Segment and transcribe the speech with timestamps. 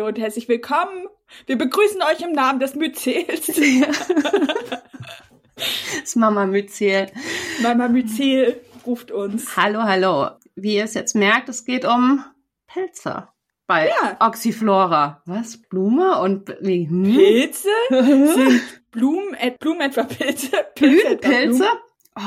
[0.00, 1.08] Hallo und herzlich willkommen.
[1.44, 3.48] Wir begrüßen euch im Namen des Myzels.
[6.00, 7.08] das Mama Myzel.
[7.62, 9.58] Mama Myzel ruft uns.
[9.58, 10.30] Hallo, hallo.
[10.54, 12.24] Wie ihr es jetzt merkt, es geht um
[12.66, 13.28] Pilze
[13.66, 14.16] bei ja.
[14.20, 15.20] Oxyflora.
[15.26, 15.58] Was?
[15.58, 16.88] Blume und wie?
[16.88, 17.02] Hm?
[17.02, 17.68] Pilze?
[17.90, 20.64] Sind Blumen, äh, Blumen etwa Pilze?
[20.76, 21.18] Pilze?
[21.18, 21.66] Pilze?
[22.16, 22.22] Oh.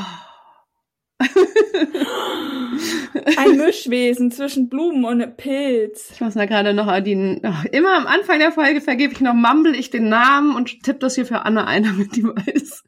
[3.37, 6.11] Ein Mischwesen zwischen Blumen und Pilz.
[6.13, 9.33] Ich muss da gerade noch die, oh, immer am Anfang der Folge vergebe ich noch,
[9.33, 12.83] mumble ich den Namen und tippe das hier für Anne ein, damit die weiß.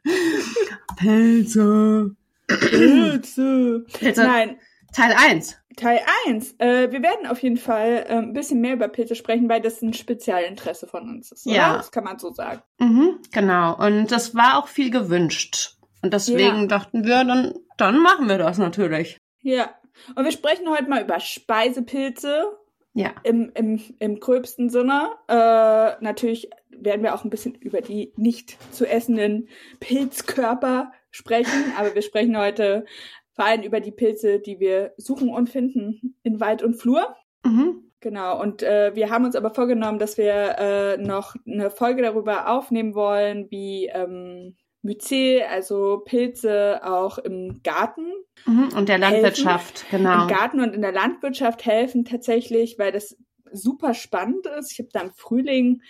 [0.98, 2.16] Pilze.
[2.48, 3.86] Pilze.
[3.94, 4.24] Pilze.
[4.24, 4.58] Nein.
[4.94, 5.58] Teil 1.
[5.76, 6.56] Teil 1.
[6.58, 9.82] Äh, wir werden auf jeden Fall äh, ein bisschen mehr über Pilze sprechen, weil das
[9.82, 11.46] ein Spezialinteresse von uns ist.
[11.46, 11.56] Oder?
[11.56, 11.78] Ja.
[11.78, 12.62] Das kann man so sagen.
[12.80, 13.76] Mhm, genau.
[13.78, 15.75] Und das war auch viel gewünscht.
[16.06, 16.66] Und deswegen ja.
[16.68, 19.18] dachten wir, dann, dann machen wir das natürlich.
[19.42, 19.74] Ja.
[20.16, 22.46] Und wir sprechen heute mal über Speisepilze.
[22.94, 23.16] Ja.
[23.24, 25.10] Im, im, im gröbsten Sinne.
[25.28, 31.96] Äh, natürlich werden wir auch ein bisschen über die nicht zu essenden Pilzkörper sprechen, aber
[31.96, 32.86] wir sprechen heute
[33.34, 37.16] vor allem über die Pilze, die wir suchen und finden in Wald und Flur.
[37.44, 37.92] Mhm.
[38.00, 42.52] Genau, und äh, wir haben uns aber vorgenommen, dass wir äh, noch eine Folge darüber
[42.52, 48.14] aufnehmen wollen, wie ähm, Myzel, also Pilze auch im Garten.
[48.46, 50.04] Mhm, und der Landwirtschaft, helfen.
[50.04, 50.24] genau.
[50.24, 53.18] Im Garten und in der Landwirtschaft helfen tatsächlich, weil das
[53.52, 54.72] super spannend ist.
[54.72, 55.82] Ich habe da im Frühling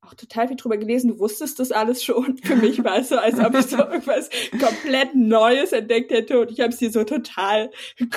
[0.00, 1.08] auch total viel drüber gelesen.
[1.08, 2.38] Du wusstest das alles schon.
[2.38, 6.50] Für mich war es so, als ob ich so irgendwas komplett Neues entdeckt hätte und
[6.50, 7.70] ich habe es dir so total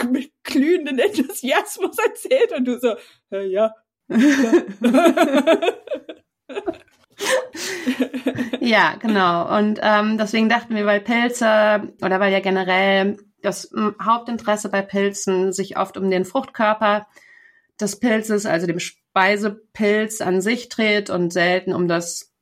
[0.10, 2.96] mit glühenden Enthusiasmus erzählt und du so,
[3.32, 3.74] äh, ja.
[8.60, 9.58] ja, genau.
[9.58, 15.52] Und ähm, deswegen dachten wir, weil Pilze oder weil ja generell das Hauptinteresse bei Pilzen
[15.52, 17.08] sich oft um den Fruchtkörper
[17.80, 22.34] des Pilzes, also dem Speisepilz an sich dreht und selten um das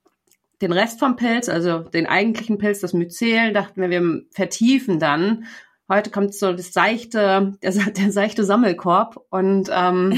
[0.62, 5.46] den Rest vom Pilz, also den eigentlichen Pilz, das Myzel, dachten wir, wir vertiefen dann
[5.92, 10.12] Heute kommt so das seichte, der, der seichte Sammelkorb und ähm,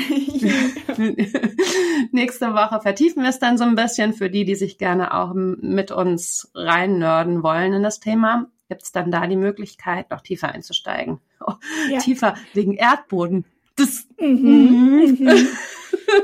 [2.12, 5.34] nächste Woche vertiefen wir es dann so ein bisschen für die, die sich gerne auch
[5.34, 8.52] mit uns reinnörden wollen in das Thema.
[8.70, 11.20] Gibt es dann da die Möglichkeit, noch tiefer einzusteigen?
[11.44, 11.54] Oh,
[11.90, 11.98] ja.
[11.98, 13.44] Tiefer wegen Erdboden.
[13.76, 15.18] Das, mhm.
[15.20, 15.48] Mhm.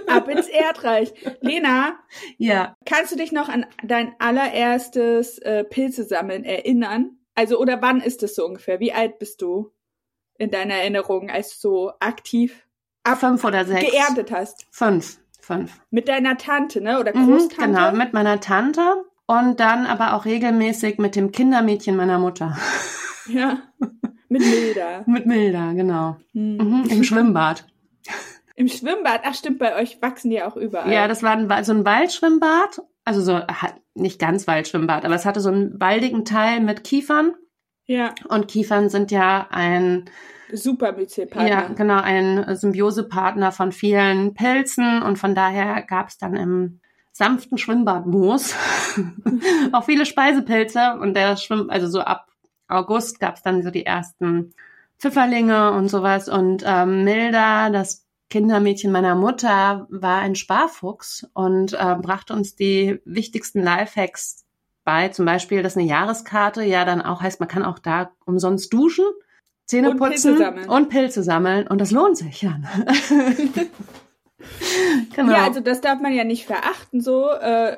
[0.05, 1.11] Ab ins Erdreich.
[1.41, 1.95] Lena,
[2.37, 2.75] ja.
[2.85, 7.19] kannst du dich noch an dein allererstes äh, Pilze sammeln erinnern?
[7.39, 8.81] Also, oder wann ist es so ungefähr?
[8.81, 9.72] Wie alt bist du
[10.38, 12.67] in deiner Erinnerung, als du so aktiv
[13.05, 14.67] ab fünf oder sechs geerntet hast?
[14.72, 15.19] Fünf.
[15.39, 15.79] Fünf.
[15.89, 16.99] Mit deiner Tante, ne?
[16.99, 17.66] Oder mhm, Großtante?
[17.69, 22.57] Mhm, genau, mit meiner Tante und dann aber auch regelmäßig mit dem Kindermädchen meiner Mutter.
[23.28, 23.59] Ja.
[24.28, 25.03] Mit Milda.
[25.05, 26.17] mit Milda, genau.
[26.33, 26.57] Hm.
[26.57, 27.63] Mhm, Im Schwimmbad.
[28.55, 29.22] Im Schwimmbad?
[29.23, 30.91] Ach stimmt, bei euch wachsen die auch überall.
[30.91, 33.42] Ja, das war ein, so ein Waldschwimmbad also so
[33.96, 37.34] nicht ganz Waldschwimmbad, aber es hatte so einen waldigen Teil mit Kiefern.
[37.88, 38.14] Ja.
[38.28, 40.06] Und Kiefern sind ja ein
[40.53, 41.50] super Myzelpartner.
[41.50, 46.81] Ja, genau, ein Symbiosepartner von vielen Pilzen und von daher gab es dann im
[47.12, 48.56] sanften Schwimmbadmoos
[49.72, 52.28] auch viele Speisepilze und der Schwimm, also so ab
[52.68, 54.53] August gab es dann so die ersten
[55.00, 61.95] Pfifferlinge und sowas und ähm, Milda, das Kindermädchen meiner Mutter war ein Sparfuchs und äh,
[62.00, 64.45] brachte uns die wichtigsten Lifehacks
[64.84, 65.09] bei.
[65.09, 69.06] Zum Beispiel, dass eine Jahreskarte ja dann auch heißt, man kann auch da umsonst duschen,
[69.66, 71.67] Zähne und putzen Pilze und Pilze sammeln.
[71.67, 72.59] Und das lohnt sich ja.
[75.16, 75.31] genau.
[75.31, 77.29] Ja, also das darf man ja nicht verachten so.
[77.31, 77.78] Äh,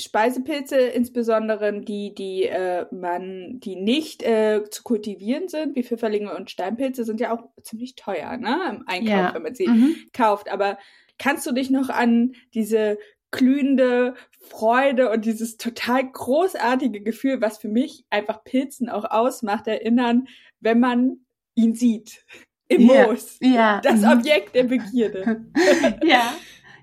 [0.00, 6.50] Speisepilze, insbesondere die, die äh, man, die nicht äh, zu kultivieren sind, wie Pfifferlinge und
[6.50, 8.58] Steinpilze, sind ja auch ziemlich teuer, ne?
[8.70, 9.34] Im Einkauf, ja.
[9.34, 9.96] wenn man sie mhm.
[10.12, 10.50] kauft.
[10.50, 10.78] Aber
[11.18, 12.98] kannst du dich noch an diese
[13.30, 20.26] glühende Freude und dieses total großartige Gefühl, was für mich einfach Pilzen auch ausmacht, erinnern,
[20.60, 21.18] wenn man
[21.54, 22.24] ihn sieht
[22.68, 23.06] im ja.
[23.06, 23.38] Moos.
[23.40, 23.80] Ja.
[23.82, 24.18] Das mhm.
[24.18, 25.46] Objekt der Begierde.
[26.04, 26.32] ja.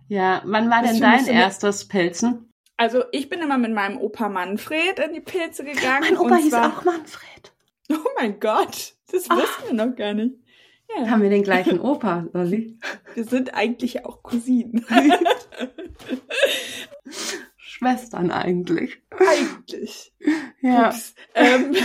[0.09, 2.53] Ja, wann war das denn dein erstes Pilzen?
[2.77, 6.01] Also ich bin immer mit meinem Opa Manfred in die Pilze gegangen.
[6.01, 7.53] Mein Opa hieß auch Manfred.
[7.89, 9.37] Oh mein Gott, das Ach.
[9.37, 10.35] wissen wir noch gar nicht.
[10.93, 11.09] Ja.
[11.09, 12.77] Haben wir den gleichen Opa, Lolli?
[13.13, 14.85] Wir sind eigentlich auch Cousinen.
[17.55, 19.01] Schwestern eigentlich.
[19.11, 20.13] Eigentlich.
[20.59, 20.93] Ja.
[21.33, 21.75] Ähm,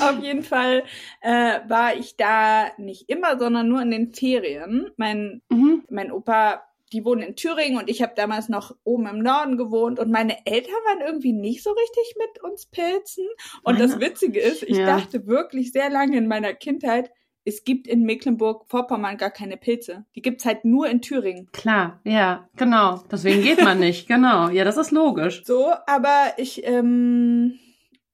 [0.00, 0.82] auf jeden Fall
[1.20, 4.90] äh, war ich da nicht immer, sondern nur in den Ferien.
[4.96, 5.84] Mein, mhm.
[5.90, 9.98] mein Opa die wohnen in Thüringen und ich habe damals noch oben im Norden gewohnt
[9.98, 13.26] und meine Eltern waren irgendwie nicht so richtig mit uns Pilzen.
[13.62, 13.86] Und meine?
[13.86, 14.86] das Witzige ist, ich ja.
[14.86, 17.10] dachte wirklich sehr lange in meiner Kindheit,
[17.44, 20.04] es gibt in Mecklenburg-Vorpommern gar keine Pilze.
[20.14, 21.48] Die gibt's halt nur in Thüringen.
[21.52, 23.02] Klar, ja, genau.
[23.10, 24.48] Deswegen geht man nicht, genau.
[24.48, 25.42] Ja, das ist logisch.
[25.44, 27.58] So, aber ich ähm,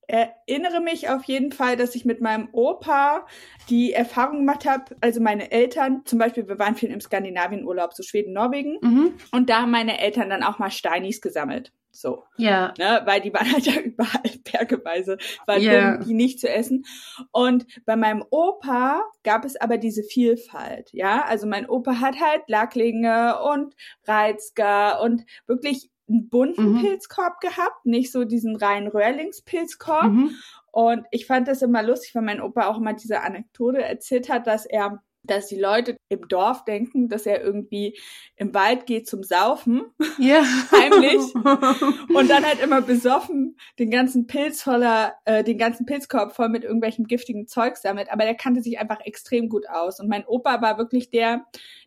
[0.09, 3.27] erinnere mich auf jeden Fall, dass ich mit meinem Opa
[3.71, 8.03] die Erfahrung gemacht habe, also meine Eltern, zum Beispiel, wir waren viel im Skandinavienurlaub, so
[8.03, 9.13] Schweden, Norwegen, Mhm.
[9.33, 11.73] und da haben meine Eltern dann auch mal Steinis gesammelt.
[11.91, 12.73] So, Ja.
[12.79, 14.23] ne, weil die waren halt ja überall
[14.53, 15.97] bergeweise, weil Ja.
[15.99, 16.85] die nicht zu essen.
[17.33, 21.25] Und bei meinem Opa gab es aber diese Vielfalt, ja.
[21.27, 23.75] Also mein Opa hat halt Lacklinge und
[24.07, 26.81] Reizger und wirklich einen bunten Mhm.
[26.81, 30.13] Pilzkorb gehabt, nicht so diesen reinen Röhrlingspilzkorb.
[30.13, 30.35] Mhm.
[30.71, 34.47] Und ich fand das immer lustig, weil mein Opa auch immer diese Anekdote erzählt hat,
[34.47, 37.99] dass er, dass die Leute im Dorf denken, dass er irgendwie
[38.37, 39.83] im Wald geht zum Saufen
[40.19, 40.43] Ja.
[40.73, 41.35] Heimlich.
[42.15, 46.65] und dann halt immer besoffen den ganzen Pilz voller, äh, den ganzen Pilzkorb voll mit
[46.65, 48.11] irgendwelchem giftigen Zeug sammelt.
[48.13, 50.01] Aber der kannte sich einfach extrem gut aus.
[50.01, 51.45] Und mein Opa war wirklich der,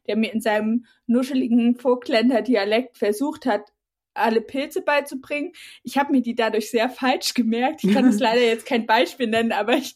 [0.07, 3.71] der mir in seinem nuscheligen Vogtländer Dialekt versucht hat,
[4.13, 5.53] alle Pilze beizubringen.
[5.83, 7.83] Ich habe mir die dadurch sehr falsch gemerkt.
[7.83, 9.95] Ich kann es leider jetzt kein Beispiel nennen, aber ich,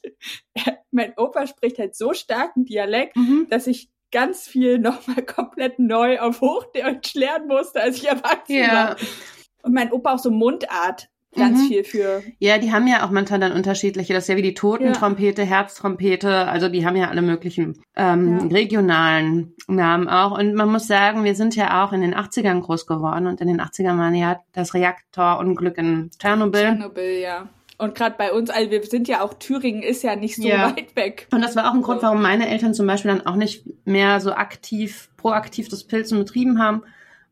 [0.91, 3.47] mein Opa spricht halt so starken Dialekt, Mhm.
[3.49, 8.73] dass ich ganz viel nochmal komplett neu auf Hochdeutsch lernen musste, als ich erwachsen Ja.
[8.73, 8.95] war.
[9.63, 11.67] Und mein Opa auch so Mundart ganz Mhm.
[11.67, 12.23] viel für.
[12.39, 14.13] Ja, die haben ja auch manchmal dann unterschiedliche.
[14.13, 16.47] Das ist ja wie die Totentrompete, Herztrompete.
[16.47, 18.45] Also die haben ja alle möglichen ähm, Ja.
[18.47, 20.37] regionalen Namen auch.
[20.37, 23.27] Und man muss sagen, wir sind ja auch in den 80ern groß geworden.
[23.27, 26.61] Und in den 80ern war ja das Reaktorunglück in Tschernobyl.
[26.61, 27.47] Tschernobyl, ja.
[27.77, 30.73] Und gerade bei uns, also wir sind ja auch, Thüringen ist ja nicht so Ja.
[30.75, 31.27] weit weg.
[31.33, 34.21] Und das war auch ein Grund, warum meine Eltern zum Beispiel dann auch nicht mehr
[34.21, 36.83] so aktiv, proaktiv das Pilzen betrieben haben,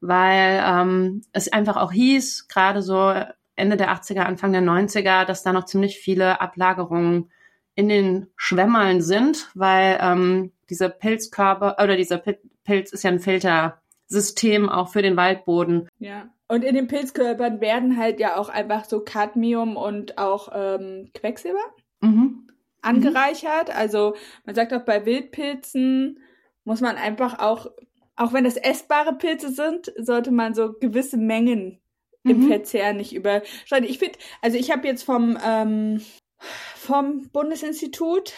[0.01, 3.13] weil ähm, es einfach auch hieß, gerade so
[3.55, 7.31] Ende der 80er, Anfang der 90er, dass da noch ziemlich viele Ablagerungen
[7.75, 13.19] in den Schwämmeln sind, weil ähm, diese Pilzkörper oder dieser Pil Pilz ist ja ein
[13.19, 15.89] Filtersystem auch für den Waldboden.
[15.99, 16.29] Ja.
[16.47, 21.59] Und in den Pilzkörpern werden halt ja auch einfach so Cadmium und auch ähm, Quecksilber
[22.01, 22.47] Mhm.
[22.81, 23.75] angereichert.
[23.75, 24.15] Also
[24.45, 26.19] man sagt auch bei Wildpilzen
[26.63, 27.67] muss man einfach auch,
[28.15, 31.81] auch wenn das essbare Pilze sind, sollte man so gewisse Mengen
[32.23, 32.47] im Mhm.
[32.47, 33.89] Verzehr nicht überschreiten.
[33.89, 36.01] Ich finde, also ich habe jetzt vom ähm,
[36.75, 38.33] vom Bundesinstitut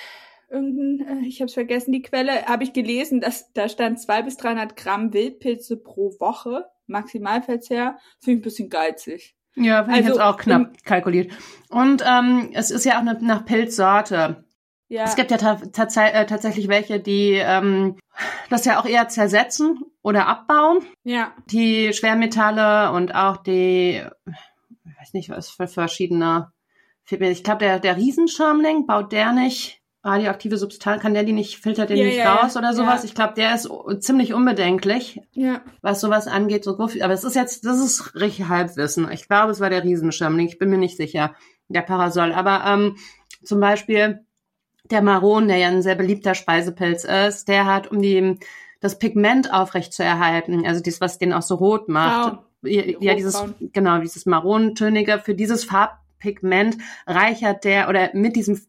[0.49, 4.21] irgendein, äh, ich habe es vergessen, die Quelle, habe ich gelesen, dass da stand zwei
[4.21, 7.97] bis 300 Gramm Wildpilze pro Woche Maximalverzehr.
[8.21, 9.35] Finde ich ein bisschen geizig.
[9.55, 11.31] Ja, finde ich Also jetzt auch knapp kalkuliert.
[11.69, 14.43] Und ähm, es ist ja auch nach Pilzsorte.
[14.87, 17.97] Ja, Es gibt ja ta tats äh, tatsächlich welche, die ähm,
[18.49, 20.85] das ja auch eher zersetzen oder abbauen.
[21.03, 26.51] ja, Die Schwermetalle und auch die, ich weiß nicht, was für verschiedene.
[27.09, 31.89] Ich glaube, der, der Riesenschirmling baut der nicht radioaktive Substanz, kann der die nicht, filtert
[31.89, 32.35] den Ja, nicht ja.
[32.35, 33.03] raus oder sowas.
[33.03, 33.67] Ich glaube, der ist
[33.99, 35.61] ziemlich unbedenklich, ja.
[35.81, 36.63] was sowas angeht.
[36.63, 39.11] So groß, aber es ist jetzt, das ist richtig Halbwissen.
[39.11, 40.47] Ich glaube, es war der Riesenschirmling.
[40.47, 41.33] Ich bin mir nicht sicher.
[41.69, 42.31] Der Parasol.
[42.33, 42.97] Aber ähm,
[43.43, 44.23] zum Beispiel
[44.91, 48.37] der Maron, der ja ein sehr beliebter Speisepilz ist, der hat, um die,
[48.79, 52.33] das Pigment aufrechtzuerhalten, also dieses, was den auch so rot macht.
[52.33, 52.45] Braun.
[52.63, 58.59] Ja, ja, dieses, genau, dieses Marontönige, für dieses Farbpigment reichert der, oder mit diesem,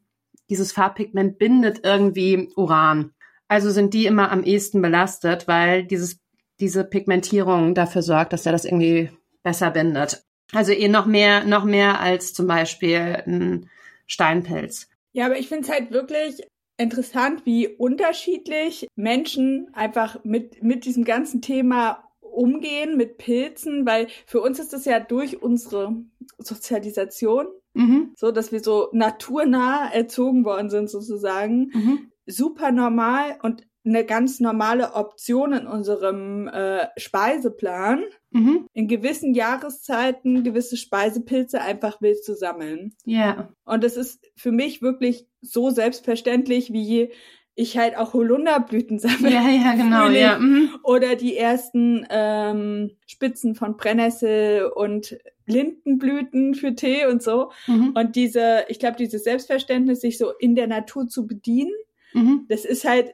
[0.50, 3.12] dieses Farbpigment bindet irgendwie Uran.
[3.48, 6.18] Also sind die immer am ehesten belastet, weil dieses,
[6.60, 9.10] diese Pigmentierung dafür sorgt, dass er das irgendwie
[9.42, 10.24] besser bindet.
[10.52, 13.70] Also eh noch mehr, noch mehr als zum Beispiel ein
[14.06, 14.88] Steinpilz.
[15.16, 16.42] Ja, aber ich finde es halt wirklich
[16.76, 24.42] interessant, wie unterschiedlich Menschen einfach mit, mit diesem ganzen Thema umgehen, mit Pilzen, weil für
[24.42, 25.96] uns ist das ja durch unsere
[26.36, 28.12] Sozialisation Mhm.
[28.16, 32.10] so, dass wir so naturnah erzogen worden sind sozusagen, Mhm.
[32.26, 38.02] super normal und eine ganz normale Option in unserem äh, Speiseplan,
[38.32, 38.66] Mhm.
[38.74, 42.94] in gewissen Jahreszeiten gewisse Speisepilze einfach wild zu sammeln.
[43.06, 43.48] Ja.
[43.64, 47.10] Und es ist für mich wirklich so selbstverständlich, wie
[47.54, 49.30] ich halt auch Holunderblüten sammle.
[49.32, 50.20] Ja, ja, genau, Frühling.
[50.20, 50.38] ja.
[50.38, 50.68] Mhm.
[50.82, 55.16] Oder die ersten ähm, Spitzen von Brennnessel und
[55.46, 57.50] Lindenblüten für Tee und so.
[57.66, 57.92] Mhm.
[57.96, 61.72] Und diese, ich glaube, dieses Selbstverständnis, sich so in der Natur zu bedienen,
[62.12, 62.46] Mhm.
[62.48, 63.12] das ist halt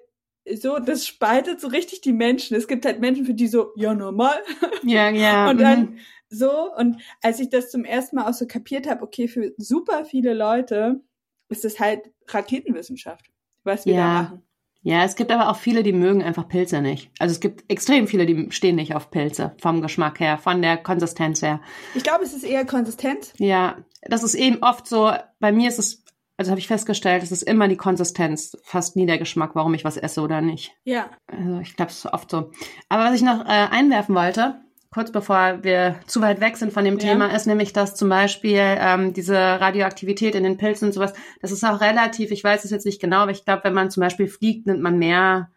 [0.55, 2.57] so, das spaltet so richtig die Menschen.
[2.57, 4.37] Es gibt halt Menschen, für die so, ja, normal.
[4.83, 5.49] Ja, ja.
[5.51, 5.63] Und mhm.
[5.63, 9.53] dann so, und als ich das zum ersten Mal auch so kapiert habe, okay, für
[9.59, 11.03] super viele Leute
[11.51, 13.27] ist es halt Raketenwissenschaft,
[13.65, 14.01] was wir Ja.
[14.01, 14.43] da machen.
[14.85, 17.11] Ja, es gibt aber auch viele, die mögen einfach Pilze nicht.
[17.21, 20.77] Also es gibt extrem viele, die stehen nicht auf Pilze, vom Geschmack her, von der
[20.77, 21.61] Konsistenz her.
[21.95, 23.33] Ich glaube, es ist eher Konsistenz.
[23.39, 26.02] Ja, das ist eben oft so, bei mir ist es,
[26.43, 29.85] also habe ich festgestellt, es ist immer die Konsistenz, fast nie der Geschmack, warum ich
[29.85, 30.75] was esse oder nicht.
[30.85, 31.07] Ja.
[31.29, 32.51] Also ich glaube, es ist oft so.
[32.89, 34.57] Aber was ich noch äh, einwerfen wollte,
[34.93, 37.11] kurz bevor wir zu weit weg sind von dem Ja.
[37.13, 41.53] Thema, ist nämlich, dass zum Beispiel ähm, diese Radioaktivität in den Pilzen und sowas, das
[41.53, 44.01] ist auch relativ, ich weiß es jetzt nicht genau, aber ich glaube, wenn man zum
[44.03, 45.49] Beispiel fliegt, nimmt man mehr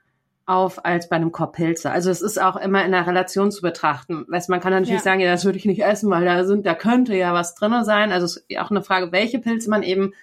[0.48, 1.90] auf als bei einem Korb Pilze.
[1.90, 4.26] Also es ist auch immer in der Relation zu betrachten.
[4.28, 5.00] Weißt, man kann natürlich Ja.
[5.00, 7.84] sagen, ja, das würde ich nicht essen, weil da sind, da könnte ja was drinne
[7.84, 8.12] sein.
[8.12, 10.14] Also es ist auch eine Frage, welche Pilze man eben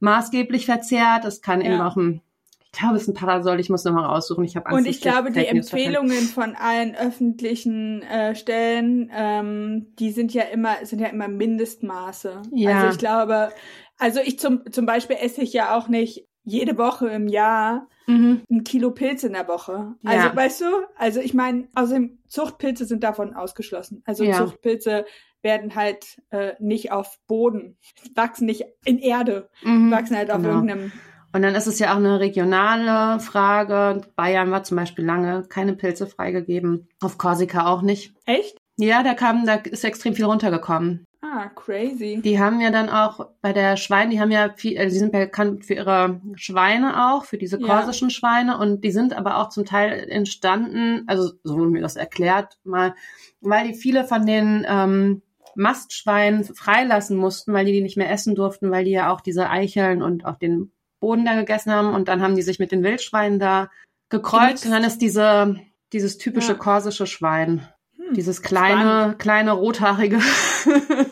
[0.00, 1.24] maßgeblich verzehrt.
[1.24, 1.86] Es kann eben Ja.
[1.88, 2.20] auch ein,
[2.64, 4.44] ich glaube, es ist ein Parasol, ich muss nochmal raussuchen.
[4.44, 5.46] Ich habe Angst, Und ich glaube, die.
[5.46, 12.42] Empfehlungen von allen öffentlichen äh, Stellen, ähm, die sind ja immer, sind ja immer Mindestmaße.
[12.52, 12.78] Ja.
[12.82, 13.50] Also ich glaube,
[13.98, 18.40] also ich zum, zum Beispiel esse ich ja auch nicht jede Woche im Jahr Mhm.
[18.50, 19.94] ein Kilo Pilze in der Woche.
[20.00, 20.10] Ja.
[20.10, 20.64] Also weißt du,
[20.96, 24.02] also ich meine, außerdem Zuchtpilze sind davon ausgeschlossen.
[24.06, 24.32] Also Ja.
[24.38, 25.04] Zuchtpilze
[25.42, 27.78] werden halt äh, nicht auf Boden,
[28.14, 29.90] wachsen nicht in Erde, Mhm.
[29.90, 30.54] wachsen halt auf Genau.
[30.56, 30.92] irgendeinem.
[31.32, 34.00] Und dann ist es ja auch eine regionale Frage.
[34.16, 36.88] Bayern war zum Beispiel lange keine Pilze freigegeben.
[37.02, 38.14] Auf Korsika auch nicht.
[38.24, 38.56] Echt?
[38.78, 41.04] Ja, da kam, da ist extrem viel runtergekommen.
[41.20, 42.20] Ah, crazy.
[42.24, 45.12] Die haben ja dann auch bei der Schwein, die haben ja viel, also die sind
[45.12, 47.66] bekannt für ihre Schweine auch, für diese Ja.
[47.66, 51.96] korsischen Schweine und die sind aber auch zum Teil entstanden, also so wurde mir das
[51.96, 52.94] erklärt mal,
[53.40, 55.22] weil die viele von den ähm,
[55.58, 59.50] Mastschweinen freilassen mussten, weil die die nicht mehr essen durften, weil die ja auch diese
[59.50, 62.82] Eicheln und auch den Boden da gegessen haben und dann haben die sich mit den
[62.82, 63.70] Wildschweinen da
[64.08, 65.56] gekreuzt und dann ist diese
[65.92, 66.58] dieses typische Ja.
[66.58, 70.20] korsische Schwein, Hm, dieses kleine, kleine rothaarige.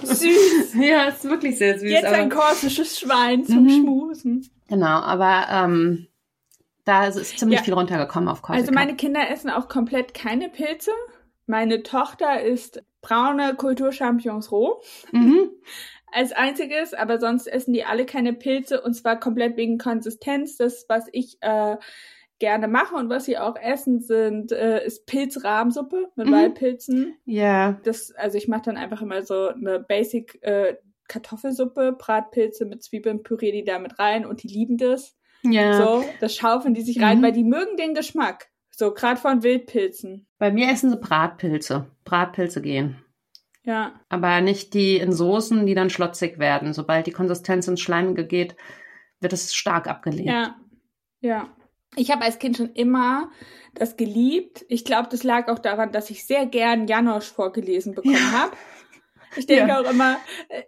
[0.03, 0.75] Süß.
[0.81, 1.91] ja, ist wirklich sehr süß.
[1.91, 3.71] Jetzt aber, ein korsisches Schwein zum Mhm.
[3.71, 4.51] Schmusen.
[4.69, 6.07] genau, aber ähm,
[6.85, 7.65] da ist, ist ziemlich Ja.
[7.65, 8.61] viel runtergekommen auf Korsika.
[8.69, 10.91] Also meine Kinder essen auch komplett keine Pilze.
[11.47, 14.81] Meine Tochter isst braune Kulturchampignons roh
[15.13, 15.51] mhm.
[16.13, 20.57] als einziges, aber sonst essen die alle keine Pilze und zwar komplett wegen Konsistenz.
[20.57, 21.77] Das, was ich äh,
[22.39, 26.33] gerne mache und was sie auch essen, sind äh, ist Pilzrahmsuppe mit Mhm.
[26.33, 27.17] Waldpilzen.
[27.25, 30.77] Ja, Das, also ich mache dann einfach immer so eine Basic äh,
[31.09, 35.17] Kartoffelsuppe, Bratpilze mit Zwiebeln, püriere die da mit rein und die lieben das.
[35.45, 35.75] ja.
[35.81, 37.23] So, das schaufeln die sich rein, Mhm.
[37.23, 38.49] weil die mögen den Geschmack.
[38.79, 40.27] So, gerade von Wildpilzen.
[40.39, 41.87] Bei mir essen sie Bratpilze.
[42.05, 43.03] Bratpilze gehen.
[43.65, 43.99] Ja.
[44.11, 46.75] Aber nicht die in Soßen, die dann schlotzig werden.
[46.75, 48.55] Sobald die Konsistenz ins Schleimige geht,
[49.19, 50.29] wird es stark abgelehnt.
[50.29, 50.57] Ja.
[51.21, 51.49] Ja.
[51.97, 53.31] Ich habe als Kind schon immer
[53.75, 54.67] das geliebt.
[54.69, 58.33] Ich glaube, das lag auch daran, dass ich sehr gern Janosch vorgelesen bekommen Ja.
[58.33, 58.57] habe.
[59.37, 59.81] Ich denke Ja.
[59.81, 60.19] auch immer,
[60.51, 60.63] äh,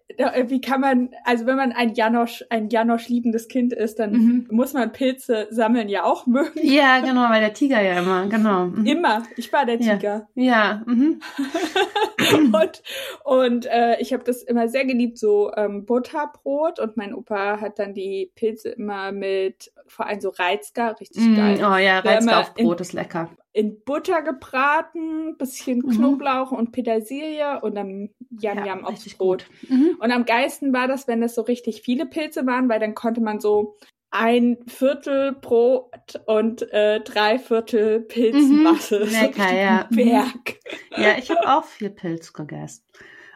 [0.46, 4.46] wie kann man, also wenn man ein Janosch, ein Janosch liebendes Kind ist, dann Mhm.
[4.50, 6.58] muss man Pilze sammeln ja auch mögen.
[6.60, 8.66] Ja, genau, weil der Tiger ja immer, genau.
[8.66, 8.84] Mhm.
[8.87, 9.22] Immer.
[9.37, 9.94] Ich war der Ja.
[9.96, 10.28] Tiger.
[10.34, 11.20] Ja, mhm.
[12.52, 12.82] und
[13.25, 16.78] und äh, ich habe das immer sehr geliebt, so ähm, Butterbrot.
[16.80, 21.37] Und mein Opa hat dann die Pilze immer mit, vor allem so Reizgar, richtig Mm,
[21.37, 21.58] geil.
[21.60, 23.30] Oh ja, Reizgaufbrot ist lecker.
[23.58, 25.90] In Butter gebraten, bisschen Mhm.
[25.90, 28.10] Knoblauch und Petersilie und dann
[28.40, 29.46] Yam Ja, Yam aufs richtig Brot.
[29.68, 29.96] Mhm.
[29.98, 33.20] Und am geilsten war das, wenn das so richtig viele Pilze waren, weil dann konnte
[33.20, 33.76] man so
[34.10, 39.00] ein Viertel Brot und äh, drei Viertel Pilzmasse.
[39.00, 39.10] Mhm.
[39.10, 39.88] Lecker, ja.
[39.90, 40.60] ein Berg.
[40.96, 42.84] Ja, ich habe auch viel Pilz gegessen.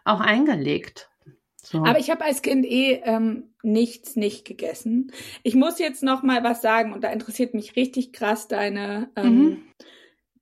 [0.04, 1.10] Auch eingelegt.
[1.56, 1.78] So.
[1.84, 5.10] Aber ich habe als Kind eh ähm, nichts nicht gegessen.
[5.42, 9.38] Ich muss jetzt noch mal was sagen und da interessiert mich richtig krass deine ähm,
[9.38, 9.62] Mhm.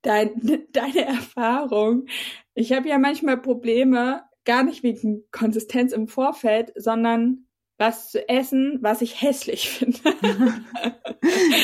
[0.02, 0.32] Dein,
[0.72, 2.06] deine Erfahrung.
[2.54, 7.46] Ich habe ja manchmal Probleme, gar nicht wegen Konsistenz im Vorfeld, sondern
[7.78, 9.98] was zu essen, was ich hässlich finde.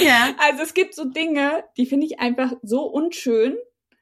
[0.04, 0.34] ja.
[0.38, 3.56] also es gibt so Dinge, die finde ich einfach so unschön,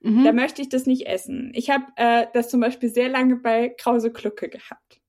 [0.04, 0.22] Mhm.
[0.22, 1.50] da möchte ich das nicht essen.
[1.54, 5.00] Ich habe äh, das zum Beispiel sehr lange bei Krause Glucke gehabt.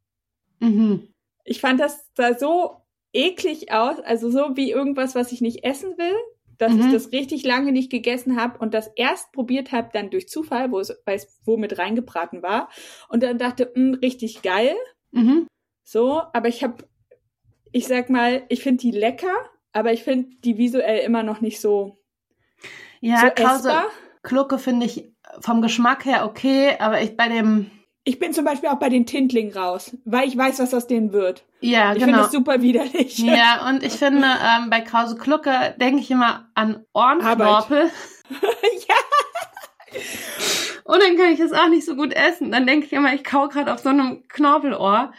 [0.62, 1.10] Mhm.
[1.44, 2.78] Ich fand das sah so
[3.12, 6.16] eklig aus, also so wie irgendwas, was ich nicht essen will,
[6.58, 6.82] dass Mhm.
[6.82, 10.72] ich das richtig lange nicht gegessen habe und das erst probiert habe, dann durch Zufall,
[10.72, 12.70] wo es weil es wo mit reingebraten war
[13.10, 14.76] und dann dachte, mh, richtig geil,
[15.12, 15.48] Mhm.
[15.84, 16.84] so, aber ich habe,
[17.72, 19.34] ich sag mal, ich finde die lecker,
[19.72, 21.98] aber ich finde die visuell immer noch nicht so,
[23.02, 23.72] Ja, so Krause.
[24.24, 27.70] Glucke finde ich vom Geschmack her okay, aber ich bei dem,
[28.08, 31.12] Ich bin zum Beispiel auch bei den Tintlingen raus, weil ich weiß, was aus denen
[31.12, 31.44] wird.
[31.60, 32.24] ja, Ich finde genau.
[32.24, 33.18] das super widerlich.
[33.18, 37.90] Ja, und ich finde, ähm, bei Krause Glucke denke ich immer an Ohrenknorpel.
[38.88, 38.96] ja.
[40.84, 42.52] Und dann kann ich es auch nicht so gut essen.
[42.52, 45.12] Dann denke ich immer, ich kau gerade auf so einem Knorpelohr.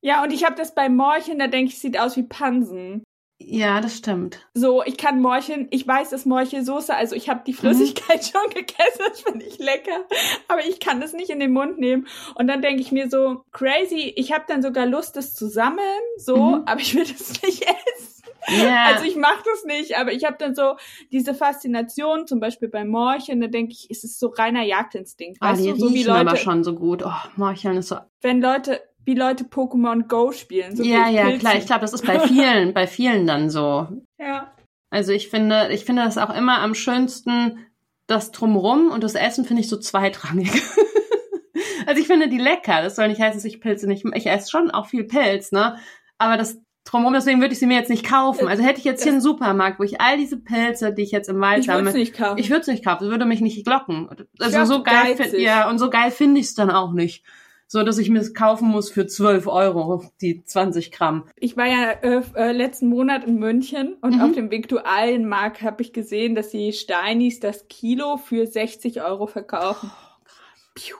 [0.00, 3.02] Ja, und ich habe das bei Morchen, da denke ich, sieht aus wie Pansen.
[3.42, 4.46] Ja, das stimmt.
[4.52, 8.22] So, ich kann Morcheln, ich weiß, dass Morchelsoße, also ich habe die Flüssigkeit mhm.
[8.38, 10.04] schon gegessen, das finde ich lecker,
[10.46, 12.06] aber ich kann das nicht in den Mund nehmen.
[12.34, 15.80] Und dann denke ich mir so, crazy, ich habe dann sogar Lust, das zu sammeln,
[16.18, 16.62] so, mhm.
[16.66, 18.20] aber ich will das nicht essen.
[18.48, 18.86] Yeah.
[18.86, 20.76] Also ich mache das nicht, aber ich habe dann so
[21.12, 25.38] diese Faszination, zum Beispiel bei Morcheln, da denke ich, es ist so reiner Jagdinstinkt.
[25.40, 27.02] Ah, weißt die du, so wie Leute, aber schon so gut.
[27.04, 27.96] Oh, Morcheln ist so.
[28.20, 30.76] Wenn Leute wie Leute Pokémon Go spielen.
[30.76, 31.56] So ja, ja, klar.
[31.56, 33.88] Ich glaube, das ist bei vielen, bei vielen dann so.
[34.18, 34.52] Ja.
[34.90, 37.66] Also ich finde, ich finde das auch immer am schönsten,
[38.06, 40.50] das Drumrum und das Essen finde ich so zweitrangig.
[41.86, 42.82] also ich finde die lecker.
[42.82, 45.76] Das soll nicht heißen, dass ich Pilze nicht, ich esse schon auch viel Pilz, ne?
[46.18, 48.48] Aber das drumherum, deswegen würde ich sie mir jetzt nicht kaufen.
[48.48, 51.28] Also hätte ich jetzt hier einen Supermarkt, wo ich all diese Pilze, die ich jetzt
[51.28, 53.04] im Wald habe, ich würde es nicht kaufen.
[53.04, 54.08] Das würde mich nicht glocken.
[54.40, 57.24] Also so geil, ja, und so geil finde ich es dann auch nicht
[57.72, 61.28] so dass ich mir es kaufen muss für 12 Euro, die 20 Gramm.
[61.36, 64.20] Ich war ja äh, äh, letzten Monat in München und mhm.
[64.22, 69.88] auf dem Viktualienmarkt habe ich gesehen, dass die Steinis das Kilo für 60 Euro verkaufen.
[69.92, 70.96] Oh,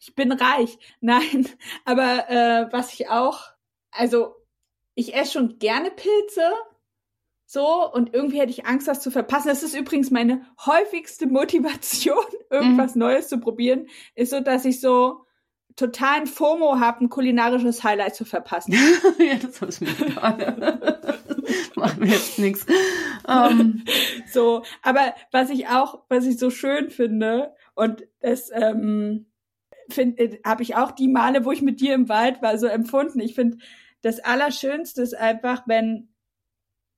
[0.00, 0.78] ich bin reich.
[1.02, 1.46] Nein,
[1.84, 3.40] aber äh, was ich auch,
[3.90, 4.34] also
[4.94, 6.52] ich esse schon gerne Pilze,
[7.44, 9.48] so, und irgendwie hätte ich Angst, das zu verpassen.
[9.48, 13.00] Das ist übrigens meine häufigste Motivation, irgendwas mhm.
[13.00, 15.26] Neues zu probieren, ist so, dass ich so
[15.76, 18.72] totalen FOMO habe, ein kulinarisches Highlight zu verpassen.
[19.18, 21.16] ja, das habe ich mir gedacht.
[21.76, 22.66] Macht mir jetzt nichts.
[23.26, 23.84] Um.
[24.32, 29.26] So, aber was ich auch, was ich so schön finde, und das ähm,
[29.96, 33.20] äh, habe ich auch die Male, wo ich mit dir im Wald war, so empfunden.
[33.20, 33.58] Ich finde,
[34.02, 36.08] das Allerschönste ist einfach, wenn,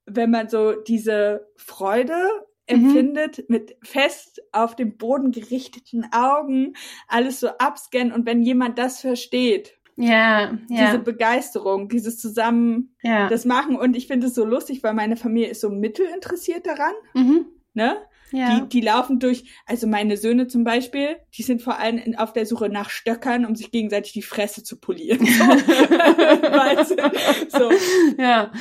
[0.07, 2.47] wenn man so diese Freude.
[2.67, 3.45] Empfindet, mhm.
[3.49, 6.75] mit fest auf dem Boden gerichteten Augen
[7.09, 10.87] alles so abscannen und wenn jemand das versteht, ja, ja.
[10.87, 13.29] Diese Begeisterung, dieses Zusammen ja.
[13.29, 13.77] das machen.
[13.77, 16.93] Und ich finde es so lustig, weil meine Familie ist so mittelinteressiert daran.
[17.15, 17.47] Mhm.
[17.73, 17.97] Ne?
[18.31, 18.61] Ja.
[18.61, 22.33] Die, die laufen durch, also meine Söhne zum Beispiel, die sind vor allem in, auf
[22.33, 25.27] der Suche nach Stöckern, um sich gegenseitig die Fresse zu polieren.
[25.27, 25.45] So.
[25.47, 27.59] weißt du?
[27.59, 28.23] so.
[28.23, 28.53] Ja.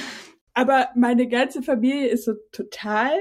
[0.53, 3.12] Aber meine ganze Familie ist so total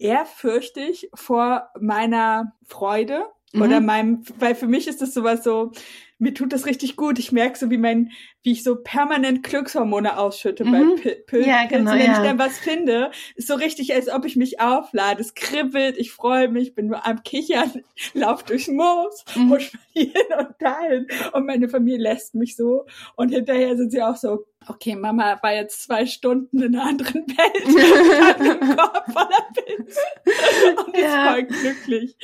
[0.00, 3.62] ehrfürchtig vor meiner Freude mhm.
[3.62, 5.72] oder meinem, weil für mich ist das sowas so,
[6.20, 7.18] mir tut das richtig gut.
[7.18, 8.10] Ich merke so, wie mein,
[8.42, 10.72] wie ich so permanent Glückshormone ausschütte mhm.
[10.72, 11.50] bei P Pilzen.
[11.50, 12.12] Ja, genau, wenn ja.
[12.12, 15.22] ich dann was finde, ist so richtig, als ob ich mich auflade.
[15.22, 17.72] Es kribbelt, ich freue mich, bin nur am Kichern,
[18.14, 19.50] lauf durchs Moos, mhm.
[19.50, 21.06] husch hin und dahin.
[21.32, 22.84] Und meine Familie lässt mich so.
[23.16, 27.26] Und hinterher sind sie auch so, okay, Mama war jetzt zwei Stunden in einer anderen
[27.26, 30.00] Welt und hat einen Korb voller Pilze
[30.86, 31.32] und ist ja.
[31.32, 32.16] voll glücklich.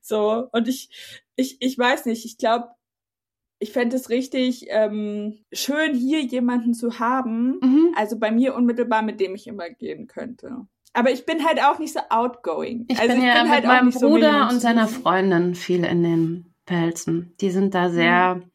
[0.00, 0.90] So, und ich,
[1.36, 2.68] ich, ich weiß nicht, ich glaube,
[3.58, 7.94] ich fände es richtig ähm, schön, hier jemanden zu haben, mhm.
[7.94, 10.66] also bei mir unmittelbar, mit dem ich immer gehen könnte.
[10.92, 12.86] Aber ich bin halt auch nicht so outgoing.
[12.88, 16.02] Ich also bin ich ja bin mit halt meinem Bruder und seiner Freundin viel in
[16.02, 17.34] den Pelzen.
[17.40, 18.50] Die sind da sehr, mhm.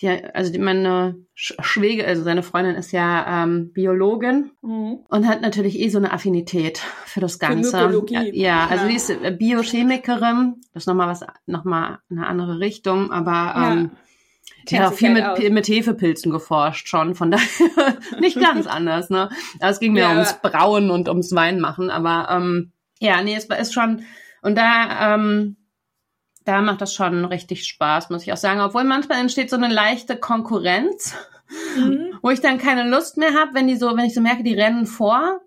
[0.00, 5.00] Die, also die, meine Schwäge, also seine Freundin ist ja ähm, Biologin mhm.
[5.08, 7.90] und hat natürlich eh so eine Affinität für das Ganze.
[7.90, 8.90] Für ja, ja, also ja.
[8.90, 13.72] die ist Biochemikerin, das ist nochmal was, nochmal eine andere Richtung, aber ja.
[13.72, 13.90] ähm,
[14.68, 15.38] die hat auch viel mit, aus.
[15.38, 19.28] mit Hefepilzen geforscht schon, von daher nicht ganz anders, ne?
[19.60, 23.44] Aber es ging mir ja, ums Brauen und ums Weinmachen, aber ähm, ja, nee, es
[23.44, 24.02] ist schon,
[24.42, 25.56] und da, ähm,
[26.50, 28.60] da macht das schon richtig Spaß, muss ich auch sagen.
[28.60, 31.14] Obwohl manchmal entsteht so eine leichte Konkurrenz,
[31.76, 32.18] mhm.
[32.22, 34.54] wo ich dann keine Lust mehr habe, wenn die so, wenn ich so merke, die
[34.54, 35.40] rennen vor,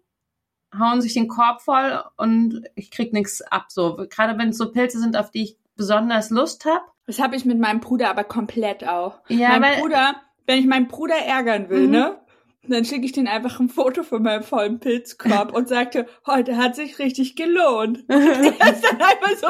[0.80, 3.66] hauen sich den Korb voll und ich krieg nichts ab.
[3.68, 7.36] So, gerade wenn es so Pilze sind, auf die ich besonders Lust habe, das habe
[7.36, 9.20] ich mit meinem Bruder aber komplett auch.
[9.28, 10.16] Ja, mein Bruder,
[10.48, 11.92] wenn ich meinen Bruder ärgern will, mhm.
[11.92, 12.18] ne?
[12.66, 16.76] Dann schicke ich den einfach ein Foto von meinem vollen Pilzkorb und sagte, heute hat
[16.76, 18.06] sich richtig gelohnt.
[18.08, 19.48] Und er ist dann einfach so,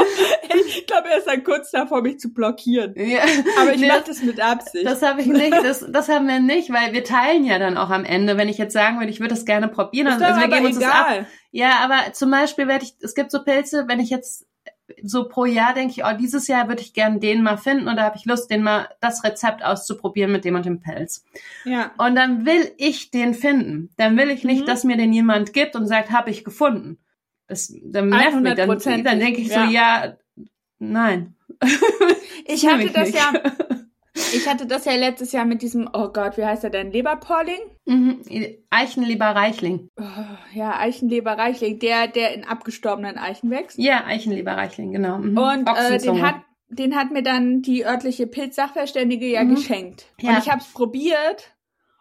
[0.67, 2.93] ich glaube, er ist dann kurz davor, mich zu blockieren.
[2.95, 3.21] Ja.
[3.60, 4.86] Aber ich nee, mache das mit Absicht.
[4.86, 7.91] Das habe ich nicht, das, das haben wir nicht, weil wir teilen ja dann auch
[7.91, 8.38] am Ende.
[8.38, 10.78] Wenn ich jetzt sagen würde, ich würde das gerne probieren, ist also wir geben uns
[10.78, 10.89] egal.
[10.89, 11.26] das ab.
[11.52, 14.47] Ja, aber zum Beispiel werde ich, es gibt so Pilze, wenn ich jetzt
[15.02, 17.96] so pro Jahr denke ich, oh, dieses Jahr würde ich gerne den mal finden und
[17.96, 21.26] da habe ich Lust, den mal das Rezept auszuprobieren mit dem und dem Pelz.
[21.65, 21.91] Ja.
[21.98, 23.89] Und dann will ich den finden.
[23.98, 24.65] Dann will ich nicht, mhm.
[24.65, 26.98] dass mir den jemand gibt und sagt, habe ich gefunden.
[27.48, 28.56] Das, dann nervt mich.
[28.56, 29.65] Dann, dann denke ich ja.
[29.65, 30.17] so, ja,
[30.80, 31.36] nein.
[32.46, 33.32] ich hatte das ja
[34.15, 36.91] Ich hatte das ja letztes Jahr mit diesem, oh Gott, wie heißt er denn?
[36.91, 37.60] Leberporling?
[37.86, 38.21] Mhm.
[38.69, 39.89] Eichenleber-Reichling.
[39.99, 40.04] Oh,
[40.54, 41.80] ja, Eichenleber-Reichling.
[41.80, 43.78] Der, der in abgestorbenen Eichen wächst.
[43.78, 45.17] Ja, Eichenleber-Reichling, genau.
[45.17, 45.38] Mhm.
[45.38, 46.36] Und äh, den hat
[46.69, 49.56] den hat mir dann die örtliche Pilzsachverständige ja mhm.
[49.56, 50.06] geschenkt.
[50.19, 50.32] Ja.
[50.32, 51.52] Und ich habe es probiert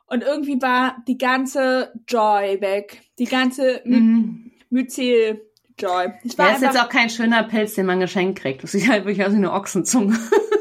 [0.07, 3.03] Und irgendwie war die ganze Joy weg.
[3.19, 4.53] Die ganze Mhm.
[4.71, 6.13] Myzel-Joy.
[6.25, 8.63] Es war Der ist jetzt auch kein schöner Pilz, den man geschenkt kriegt.
[8.63, 10.19] Das sieht halt wirklich aus wie eine Ochsenzunge.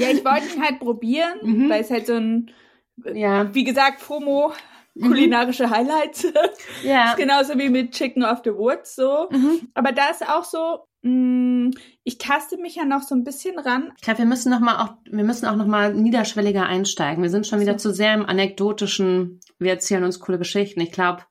[0.00, 1.70] ja, ich wollte ihn halt probieren, Mhm.
[1.70, 2.50] weil es halt so ein,
[3.14, 3.54] ja.
[3.54, 4.52] wie gesagt, FOMO,
[4.94, 5.06] Mhm.
[5.06, 6.26] kulinarische Highlights.
[6.82, 7.10] Ja.
[7.10, 9.28] ist genauso wie mit Chicken of the Woods so.
[9.30, 9.68] Mhm.
[9.74, 11.70] Aber da ist auch so, mh,
[12.02, 13.92] ich taste mich ja noch so ein bisschen ran.
[13.96, 17.22] Ich glaube, wir müssen noch mal auch, wir müssen auch noch mal niederschwelliger einsteigen.
[17.22, 17.90] Wir sind schon wieder So.
[17.90, 19.40] zu sehr im anekdotischen.
[19.60, 20.80] Wir erzählen uns coole Geschichten.
[20.80, 21.22] Ich glaube,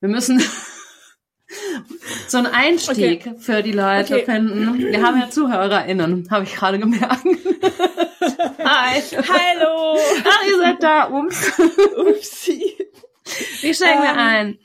[0.00, 0.42] wir müssen
[2.28, 4.24] so einen Einstieg für die Leute Okay.
[4.26, 4.78] finden.
[4.78, 7.24] Wir haben ja ZuhörerInnen, habe ich gerade gemerkt.
[8.70, 9.00] Hi.
[9.00, 9.98] Hallo!
[10.24, 11.08] Ach, ihr seid da.
[11.10, 11.58] Ups.
[11.96, 12.76] Upsi.
[13.62, 14.58] Wie steigen wir Ähm, ein?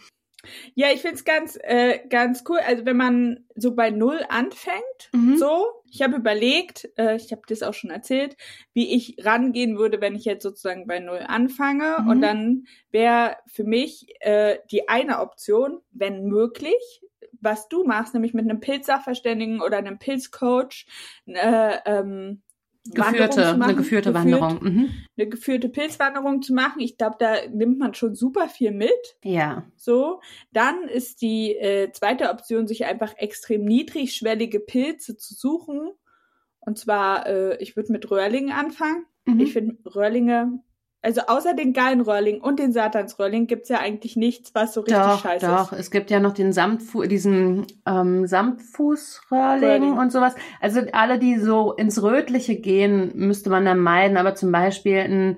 [0.75, 2.57] Ja, ich find's ganz, äh, ganz cool.
[2.67, 5.37] Also wenn man so bei Null anfängt, Mhm.
[5.37, 5.67] so.
[5.89, 8.35] Ich habe überlegt, äh, ich habe das auch schon erzählt,
[8.73, 11.95] wie ich rangehen würde, wenn ich jetzt sozusagen bei Null anfange.
[12.01, 12.09] Mhm.
[12.09, 17.01] Und dann wäre für mich äh, die eine Option, wenn möglich,
[17.39, 20.87] was du machst, nämlich mit einem Pilzsachverständigen oder einem Pilzcoach,
[21.25, 22.41] äh, ähm,
[22.91, 24.63] Geführte, machen, eine geführte geführt- Wanderung.
[24.63, 24.89] Mhm.
[25.17, 26.81] eine geführte Pilzwanderung zu machen.
[26.81, 28.91] Ich glaube, da nimmt man schon super viel mit.
[29.23, 29.63] Ja.
[29.77, 30.19] So,
[30.51, 35.91] dann ist die äh, zweite Option, sich einfach extrem niedrigschwellige Pilze zu suchen.
[36.59, 39.05] Und zwar, äh, ich würde mit Röhrlingen anfangen.
[39.25, 39.39] Mhm.
[39.39, 40.59] Ich finde Röhrlinge,
[41.03, 44.97] also außer den geilen Röhrling und den Satansröhrling gibt's ja eigentlich nichts, was so richtig
[45.03, 45.73] Doch, scheiße doch.
[45.73, 45.79] ist.
[45.79, 49.97] Es gibt ja noch den Samtfu diesen ähm, Samtfußröhrling Röhrling.
[49.97, 50.33] und sowas.
[50.61, 54.15] Also alle, die so ins Rötliche gehen, müsste man dann meiden.
[54.15, 55.37] Aber zum Beispiel ein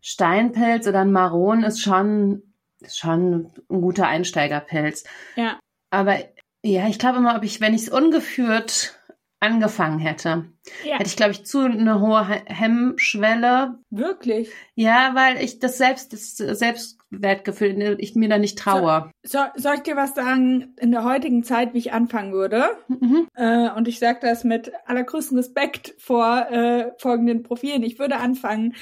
[0.00, 2.42] Steinpilz oder ein Maron ist schon,
[2.80, 5.04] ist schon ein guter Einsteigerpilz.
[5.36, 5.60] Ja.
[5.90, 6.16] Aber
[6.64, 8.98] ja, ich glaube immer, ob ich, wenn ich es ungeführt
[9.42, 10.46] angefangen hätte,
[10.84, 13.78] Ja, hätte ich, glaube ich, zu eine hohe He- Hemmschwelle.
[13.90, 14.50] wirklich.
[14.74, 19.10] Ja, weil ich das selbst, das Selbstwertgefühl, ich mir da nicht traue.
[19.22, 22.64] So, soll ich dir was sagen in der heutigen Zeit, wie ich anfangen würde?
[22.88, 23.26] Mhm.
[23.34, 27.82] Äh, und ich sage das mit allergrößtem Respekt vor äh, folgenden Profilen.
[27.82, 28.74] Ich würde anfangen,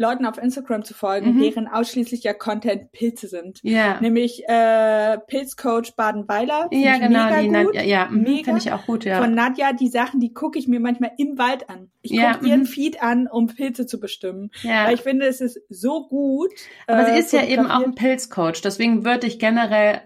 [0.00, 1.40] Leuten auf Instagram zu folgen, Mhm.
[1.42, 3.58] deren ausschließlicher Content Pilze sind.
[3.62, 4.00] Ja.
[4.00, 6.68] Nämlich äh, Pilzcoach Baden-Weiler.
[6.70, 7.52] Ja, ich genau, mega die gut.
[7.74, 8.44] Nadja, ja, mhm, Mega.
[8.44, 9.20] finde ich auch gut, ja.
[9.20, 11.90] Von Nadja, die Sachen, die gucke ich mir manchmal im Wald an.
[12.02, 12.66] Ich Ja, gucke ihren mhm.
[12.66, 14.50] Feed an, um Pilze zu bestimmen.
[14.62, 14.86] ja.
[14.86, 16.52] Weil ich finde, es ist so gut.
[16.86, 17.94] Aber äh, sie ist ja eben auch ein.
[17.96, 20.00] Pilzcoach, deswegen würde ich generell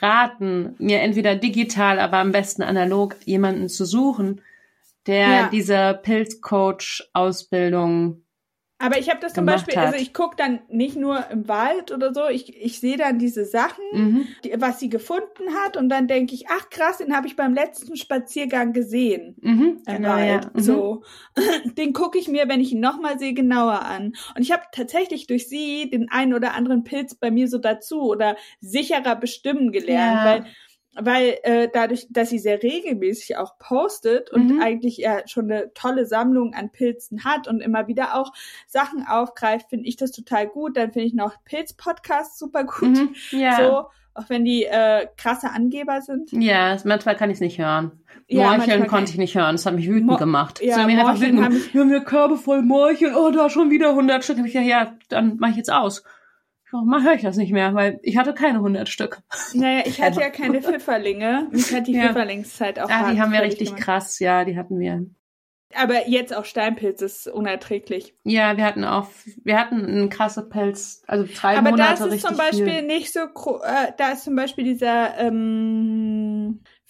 [0.00, 4.40] raten, mir entweder digital, aber am besten analog jemanden zu suchen,
[5.06, 5.48] der Ja.
[5.52, 8.22] diese Pilzcoach-Ausbildung
[8.80, 9.88] Aber ich habe das zum Beispiel, hat.
[9.88, 13.44] also ich gucke dann nicht nur im Wald oder so, ich, ich sehe dann diese
[13.44, 14.26] Sachen, mhm.
[14.42, 17.52] die, was sie gefunden hat und dann denke ich, ach krass, den habe ich beim
[17.54, 19.36] letzten Spaziergang gesehen.
[19.42, 19.82] Mhm.
[19.86, 20.34] Im Genau, ja.
[20.34, 20.54] Wald.
[20.54, 20.60] Mhm.
[20.60, 21.02] So.
[21.76, 24.14] Den gucke ich mir, wenn ich ihn nochmal sehe, genauer an.
[24.34, 28.00] Und ich habe tatsächlich durch sie den einen oder anderen Pilz bei mir so dazu
[28.02, 30.24] oder sicherer bestimmen gelernt, Ja.
[30.24, 30.46] weil
[30.96, 34.60] weil äh, dadurch, dass sie sehr regelmäßig auch postet und Mhm.
[34.60, 38.32] eigentlich ja schon eine tolle Sammlung an Pilzen hat und immer wieder auch
[38.66, 40.76] Sachen aufgreift, finde ich das total gut.
[40.76, 42.88] Dann finde ich noch Pilz-Podcasts super gut.
[42.98, 43.14] Mhm.
[43.30, 43.56] Ja.
[43.56, 46.32] So, auch wenn die äh, krasse Angeber sind.
[46.32, 47.92] Ja, manchmal kann ich es nicht hören.
[48.26, 49.54] Ja, Morcheln konnte ich nicht hören.
[49.56, 50.60] Das hat mich wütend Mo- gemacht.
[50.60, 51.74] Ja, das hat mich einfach wütend haben gemacht.
[51.74, 53.14] Wir haben ja Körbe voll Morcheln.
[53.16, 54.38] Oh, da schon wieder 100 Stück.
[54.44, 56.04] Ich ja, ja, dann mache ich jetzt aus.
[56.72, 57.74] Warum höre ich das nicht mehr?
[57.74, 59.20] Weil ich hatte keine 100 Stück.
[59.54, 61.48] Naja, ich hatte ja keine Pfifferlinge.
[61.50, 62.06] Mich hat die Ja.
[62.08, 63.82] Pfifferlingszeit auch Ah, die haben wir richtig gemacht.
[63.82, 64.18] krass.
[64.18, 65.04] Ja, die hatten wir.
[65.74, 68.14] Aber jetzt auch Steinpilz ist unerträglich.
[68.24, 69.06] Ja, wir hatten auch,
[69.44, 72.70] wir hatten einen krasse Pelz, also drei Aber da Monate ist es richtig zum Beispiel
[72.78, 72.82] viel.
[72.86, 76.19] nicht so, äh, da ist zum Beispiel dieser, ähm,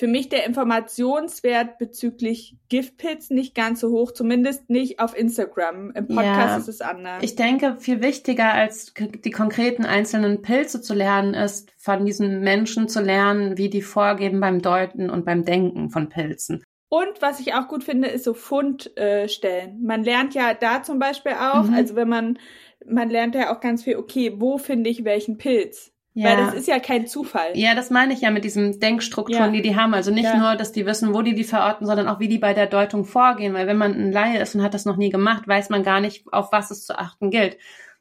[0.00, 5.90] für mich der Informationswert bezüglich Giftpilzen nicht ganz so hoch, zumindest nicht auf Instagram.
[5.94, 6.56] Im Podcast Ja.
[6.56, 7.22] ist es anders.
[7.22, 12.88] Ich denke, viel wichtiger als die konkreten einzelnen Pilze zu lernen, ist von diesen Menschen
[12.88, 16.64] zu lernen, wie die vorgeben beim Deuten und beim Denken von Pilzen.
[16.88, 19.70] Und was ich auch gut finde, ist so Fundstellen.
[19.70, 21.74] Äh, man lernt ja da zum Beispiel auch, Mhm.
[21.74, 22.38] also wenn man,
[22.86, 25.89] man lernt ja auch ganz viel, okay, wo finde ich welchen Pilz?
[26.14, 27.50] Weil das ist ja kein Zufall.
[27.54, 29.50] Ja, das meine ich ja mit diesen Denkstrukturen, Ja.
[29.52, 29.94] die die haben.
[29.94, 30.36] Also nicht Ja.
[30.36, 33.04] nur, dass die wissen, wo die die verorten, sondern auch, wie die bei der Deutung
[33.04, 33.54] vorgehen.
[33.54, 36.00] Weil wenn man ein Laie ist und hat das noch nie gemacht, weiß man gar
[36.00, 37.58] nicht, auf was es zu achten gilt.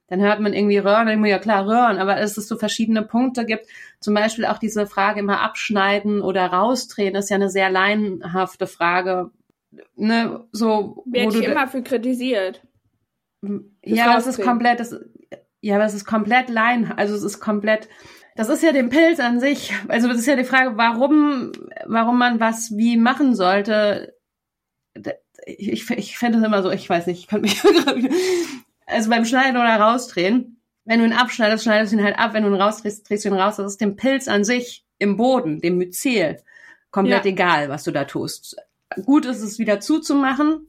[0.07, 3.45] Dann hört man irgendwie Röhren, dann ja klar, Röhren, aber dass es so verschiedene Punkte
[3.45, 3.67] gibt.
[3.99, 9.29] Zum Beispiel auch diese Frage immer abschneiden oder rausdrehen, ist ja eine sehr laienhafte Frage.
[9.95, 12.63] Ne, so, Werde ich immer für kritisiert.
[13.83, 14.95] ja, es ist komplett, das,
[15.61, 17.89] ja, aber es ist komplett Laien, also es ist komplett,
[18.35, 21.51] das ist ja dem Pilz an sich, also das ist ja die Frage, warum,
[21.85, 24.15] warum man was wie machen sollte.
[25.45, 27.61] Ich, ich, fände es immer so, ich weiß nicht, ich könnte mich
[28.85, 32.33] also beim Schneiden oder rausdrehen, wenn du ihn abschneidest, schneidest du ihn halt ab.
[32.33, 33.57] Wenn du ihn rausdrehst, drehst du ihn raus.
[33.57, 36.41] Das ist dem Pilz an sich im Boden, dem Myzel,
[36.89, 37.31] komplett ja.
[37.31, 38.55] egal, was du da tust.
[39.05, 40.67] Gut ist es wieder zuzumachen,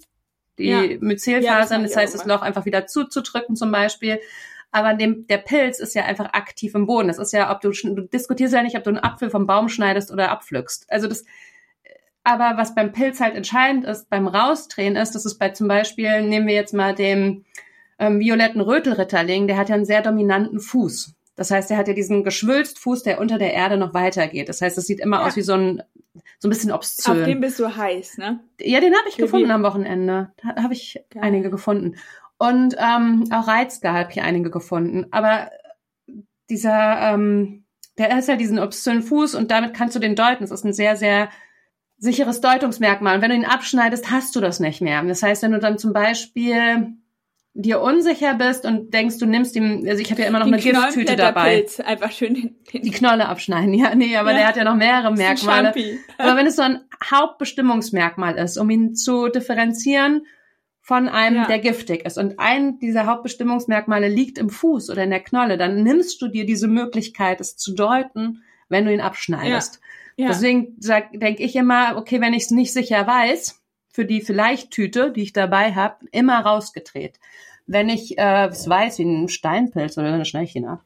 [0.59, 0.83] die ja.
[1.00, 4.20] Myzelfasern, ja, das, das heißt, das Loch einfach wieder zuzudrücken zum Beispiel.
[4.72, 7.09] Aber dem, der Pilz ist ja einfach aktiv im Boden.
[7.09, 9.68] Das ist ja, ob du, du diskutierst ja nicht, ob du einen Apfel vom Baum
[9.68, 10.87] schneidest oder abpflückst.
[10.88, 11.24] Also das,
[12.22, 16.22] aber was beim Pilz halt entscheidend ist, beim Rausdrehen ist, das ist bei zum Beispiel,
[16.22, 17.44] nehmen wir jetzt mal den
[17.98, 21.14] ähm, violetten Rötelritterling, der hat ja einen sehr dominanten Fuß.
[21.35, 24.48] Das heißt, er hat ja diesen geschwülst Fuß, der unter der Erde noch weitergeht.
[24.48, 25.26] Das heißt, es sieht immer ja.
[25.26, 25.83] aus wie so ein
[26.38, 27.20] so ein bisschen obszön.
[27.20, 28.40] Auf den bist du heiß, ne?
[28.61, 29.52] Ja, den habe ich Für gefunden wie?
[29.52, 30.33] am Wochenende.
[30.37, 31.22] Da habe ich Geil.
[31.22, 31.96] einige gefunden.
[32.40, 35.05] Und ähm, auch Reizgar habe ich einige gefunden.
[35.11, 35.50] Aber
[36.48, 37.66] dieser, ähm,
[37.98, 40.40] der ist ja diesen obszönen Fuß und damit kannst du den deuten.
[40.40, 41.29] Das ist ein sehr, sehr
[41.98, 43.16] sicheres Deutungsmerkmal.
[43.16, 45.03] Und wenn du ihn abschneidest, hast du das nicht mehr.
[45.03, 46.94] Das heißt, wenn du dann zum Beispiel
[47.53, 50.55] dir unsicher bist und denkst, du nimmst ihm, also ich habe ja immer noch Den
[50.55, 51.57] eine Gifttüte dabei.
[51.59, 54.38] Pilz, einfach schön den, den die Knolle abschneiden, ja, nee, aber ja.
[54.38, 55.74] der hat ja noch mehrere Merkmale.
[56.16, 60.22] Aber wenn es so ein Hauptbestimmungsmerkmal ist, um ihn zu differenzieren
[60.90, 61.46] von einem, ja.
[61.46, 65.85] der giftig ist und ein dieser Hauptbestimmungsmerkmale liegt im Fuß oder in der Knolle, dann
[65.85, 69.81] nimmst du dir diese Möglichkeit, es zu deuten, wenn du ihn abschneidest.
[70.16, 70.26] Ja.
[70.26, 75.12] Deswegen denke ich immer, okay, wenn ich es nicht sicher weiß, für die vielleicht Tüte,
[75.12, 77.20] die ich dabei habe, immer rausgedreht.
[77.68, 80.83] Wenn ich äh, es weiß, wie ein Steinpilz oder dann schneide ich ihn ab.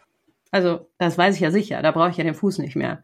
[0.50, 3.02] Also das weiß ich ja sicher, da brauche ich ja den Fuß nicht mehr.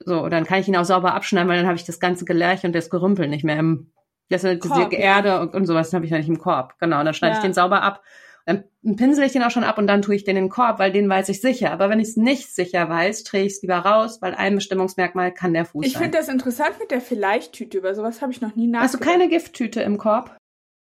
[0.00, 2.64] So, dann kann ich ihn auch sauber abschneiden, weil dann habe ich das ganze Gelärch
[2.64, 3.92] und das Gerümpel nicht mehr im,
[4.28, 5.40] das ist diese Erde ja.
[5.40, 6.78] und, und sowas habe ich ja nicht im Korb.
[6.78, 7.38] Genau, dann schneide ja.
[7.38, 8.02] ich den sauber ab
[8.48, 8.64] dann
[8.96, 10.90] pinsel ich den auch schon ab und dann tue ich den in den Korb, weil
[10.90, 11.70] den weiß ich sicher.
[11.70, 15.32] Aber wenn ich es nicht sicher weiß, drehe ich es lieber raus, weil ein Bestimmungsmerkmal
[15.32, 16.00] kann der Fuß ich sein.
[16.00, 17.76] Ich finde das interessant mit der Vielleicht-Tüte.
[17.76, 18.94] Über sowas habe ich noch nie nachgedacht.
[18.94, 20.34] Hast du keine Gifttüte im Korb?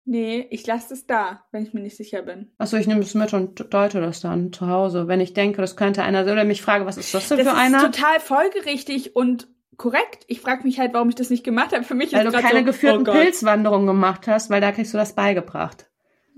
[0.05, 2.53] Nee, ich lasse es da, wenn ich mir nicht sicher bin.
[2.59, 5.09] Achso, ich nehme es mit und deute das dann zu Hause.
[5.09, 7.55] Wenn ich denke, das könnte einer, oder mich frage, was ist das denn das für
[7.55, 7.79] einer?
[7.79, 10.25] Das ist total folgerichtig und korrekt.
[10.27, 11.85] Ich frage mich halt, warum ich das nicht gemacht habe.
[11.85, 14.95] Für mich ist Weil du keine so, geführten oh Pilzwanderungen gemacht hast, weil da kriegst
[14.95, 15.87] du das beigebracht.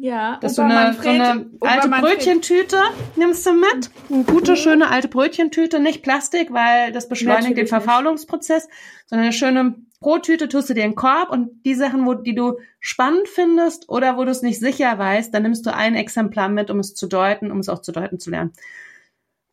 [0.01, 2.79] Ja, das so eine, Manfred, so eine alte Brötchentüte
[3.17, 3.91] nimmst du mit.
[4.11, 4.57] Eine gute, mhm.
[4.57, 8.69] schöne alte Brötchentüte, nicht Plastik, weil das beschleunigt Natürlich den Verfaulungsprozess,
[9.07, 12.37] sondern eine schöne Brottüte tust du dir in den Korb und die Sachen, wo, die
[12.37, 16.49] du spannend findest oder wo du es nicht sicher weißt, dann nimmst du ein Exemplar
[16.49, 18.53] mit, um es zu deuten, um es auch zu deuten zu lernen.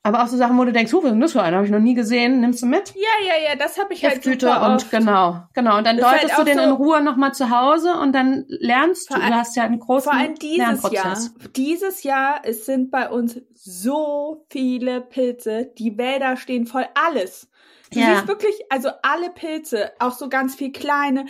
[0.05, 1.55] Aber auch so Sachen, wo du denkst, oh, was ist denn das für eine?
[1.55, 2.39] Habe ich noch nie gesehen.
[2.39, 2.93] Nimmst du mit?
[2.93, 4.91] Ja, ja, ja, das habe ich halt Tüte super und oft.
[4.91, 5.79] genau, genau.
[5.79, 8.45] Und dann das deutest halt du den so in Ruhe nochmal zu Hause und dann
[8.47, 9.15] lernst du.
[9.15, 10.93] Du hast ja einen großen vor allem dieses Lernprozess.
[10.93, 15.71] Jahr, dieses Jahr, es sind bei uns so viele Pilze.
[15.75, 17.49] Die Wälder stehen voll alles.
[17.91, 18.15] Du ja.
[18.15, 21.25] siehst wirklich, also alle Pilze, auch so ganz viel kleine,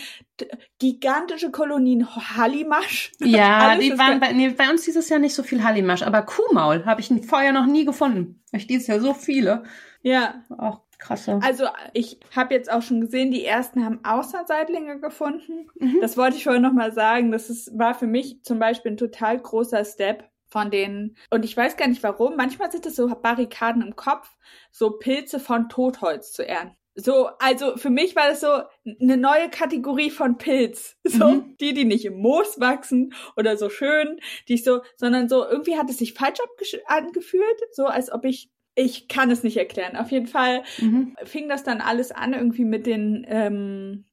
[0.80, 3.12] gigantische Kolonien Hallimasch.
[3.20, 6.86] Ja, die waren bei, nee, bei uns dieses Jahr nicht so viel Hallimasch, aber Kuhmaul
[6.86, 8.42] habe ich vorher noch nie gefunden.
[8.52, 9.64] Ich dieses Jahr so viele.
[10.02, 10.44] Ja.
[10.58, 11.40] Auch krasse.
[11.44, 15.68] Also ich habe jetzt auch schon gesehen, die ersten haben Außerseitlinge gefunden.
[15.80, 15.98] Mhm.
[16.02, 17.32] Das wollte ich vorher noch mal sagen.
[17.32, 21.18] Das ist, war für mich zum Beispiel ein total großer Step von denen.
[21.32, 22.38] Und ich weiß gar nicht warum.
[22.38, 24.30] Manchmal sind es so Barrikaden im Kopf,
[24.72, 26.78] so Pilze von Totholz zu ernten.
[26.96, 28.62] So, also für mich war das so
[29.02, 30.96] eine neue Kategorie von Pilz.
[31.06, 31.58] So, mhm.
[31.60, 35.78] die, die nicht im Moos wachsen oder so schön, die ich so, sondern so, irgendwie
[35.78, 36.40] hat es sich falsch
[36.86, 39.98] angefühlt, so als ob ich ich kann es nicht erklären.
[39.98, 41.16] Auf jeden Fall mhm.
[41.26, 44.06] fing das dann alles an irgendwie mit den ähm,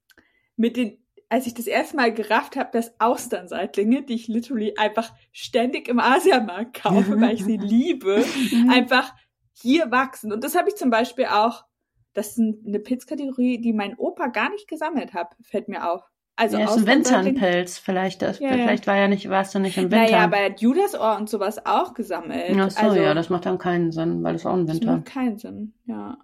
[0.57, 1.02] mit den
[1.33, 5.99] als ich das erste Mal gerafft habe, dass Austernseitlinge, die ich literally einfach ständig im
[5.99, 8.69] Asiamarkt kaufe, weil ich sie liebe, mhm.
[8.69, 9.15] einfach
[9.55, 10.31] hier wachsen.
[10.31, 11.65] Und das habe ich zum Beispiel auch,
[12.13, 16.03] das ist eine Pilzkategorie, die mein Opa gar nicht gesammelt hat, fällt mir auf.
[16.37, 19.79] Also ja, ist ein Winternpilz, vielleicht, das, ja, vielleicht war ja nicht, warst du nicht
[19.79, 19.97] im Winter.
[20.05, 22.59] Naja, aber er hat Judasohr und sowas auch gesammelt.
[22.59, 24.87] Ach so, also, ja, das macht dann keinen Sinn, weil es auch ein Winter.
[24.87, 26.19] Das macht keinen Sinn, ja.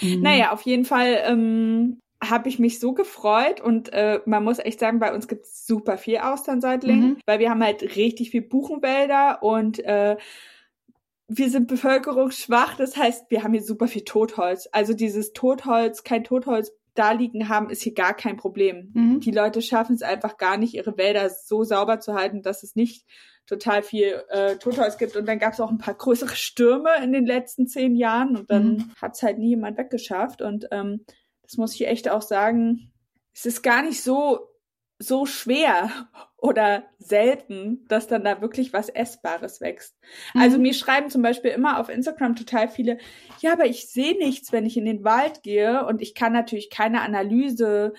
[0.00, 0.22] Mhm.
[0.22, 4.80] Naja, auf jeden Fall ähm, habe ich mich so gefreut und äh, man muss echt
[4.80, 7.16] sagen, bei uns gibt es super viel Austernseitling, mhm.
[7.26, 10.16] weil wir haben halt richtig viel Buchenwälder und äh,
[11.28, 14.68] wir sind bevölkerungsschwach, das heißt, wir haben hier super viel Totholz.
[14.72, 18.90] Also dieses Totholz, kein Totholz da liegen haben, ist hier gar kein Problem.
[18.94, 19.20] Mhm.
[19.20, 22.74] Die Leute schaffen es einfach gar nicht, ihre Wälder so sauber zu halten, dass es
[22.74, 23.06] nicht
[23.46, 25.16] total viel äh, Totholz gibt.
[25.16, 28.50] Und dann gab es auch ein paar größere Stürme in den letzten zehn Jahren und
[28.50, 28.92] dann mhm.
[29.00, 30.42] hat es halt nie jemand weggeschafft.
[30.42, 31.04] Und ähm,
[31.48, 32.92] das muss ich echt auch sagen,
[33.34, 34.48] es ist gar nicht so,
[34.98, 35.90] so schwer
[36.36, 39.96] oder selten, dass dann da wirklich was Essbares wächst.
[40.34, 40.42] Mhm.
[40.42, 42.98] Also mir schreiben zum Beispiel immer auf Instagram total viele,
[43.40, 46.70] ja, aber ich sehe nichts, wenn ich in den Wald gehe und ich kann natürlich
[46.70, 47.94] keine Analyse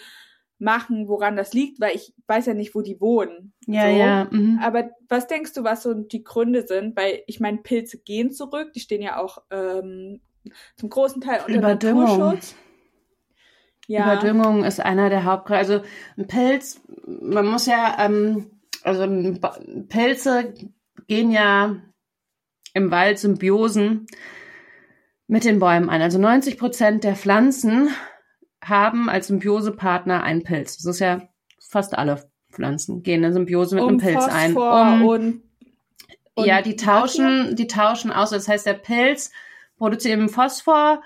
[0.60, 3.54] machen, woran das liegt, weil ich weiß ja nicht, wo die wohnen.
[3.66, 3.98] Ja, so.
[3.98, 4.28] ja.
[4.30, 4.60] Mhm.
[4.62, 6.96] Aber was denkst du, was so die Gründe sind?
[6.98, 10.20] Weil ich meine, Pilze gehen zurück, die stehen ja auch ähm,
[10.76, 12.04] zum großen Teil unter Überdüngung.
[12.04, 12.56] Naturschutz.
[13.90, 14.04] Ja.
[14.04, 15.58] Überdüngung ist einer der Hauptgründe.
[15.58, 15.82] Also
[16.16, 18.52] ein Pilz, man muss ja, ähm,
[18.84, 19.40] also ein
[19.90, 20.54] Pilze
[21.08, 21.76] gehen ja
[22.76, 24.06] im Wald Symbiosen
[25.26, 26.04] mit den Bäumen ein.
[26.04, 27.90] Also 90 Prozent der Pflanzen
[28.64, 30.78] haben als Symbiosepartner einen Pilz.
[30.78, 31.28] Das ist ja
[31.60, 34.54] fast alle Pflanzen gehen eine Symbiose mit um einem Pilz ein.
[34.54, 35.44] Phosphor Um, und,
[36.36, 38.30] und ja, die tauschen, die tauschen aus.
[38.30, 39.32] Das heißt, der Pilz
[39.78, 41.02] produziert eben Phosphor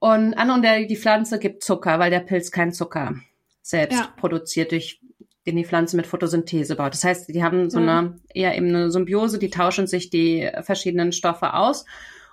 [0.00, 3.14] und an und der, die Pflanze gibt Zucker, weil der Pilz keinen Zucker
[3.62, 4.08] selbst Ja.
[4.16, 5.00] produziert, durch
[5.46, 6.92] den die Pflanze mit Photosynthese baut.
[6.92, 7.88] Das heißt, die haben so Mhm.
[7.88, 11.84] eine eher eben eine Symbiose, die tauschen sich die verschiedenen Stoffe aus.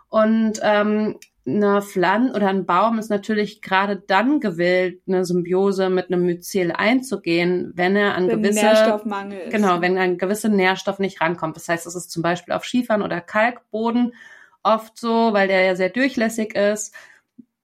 [0.10, 6.08] Und ähm, eine Pflanze oder ein Baum ist natürlich gerade dann gewillt, eine Symbiose mit
[6.12, 9.52] einem Myzel einzugehen, wenn er an wenn gewisse Nährstoffmangel ist.
[9.52, 11.56] Genau, wenn ein gewisser Nährstoff nicht rankommt.
[11.56, 14.14] Das heißt, es ist zum Beispiel auf Schiefern oder Kalkboden
[14.64, 16.94] oft so, weil der ja sehr durchlässig ist,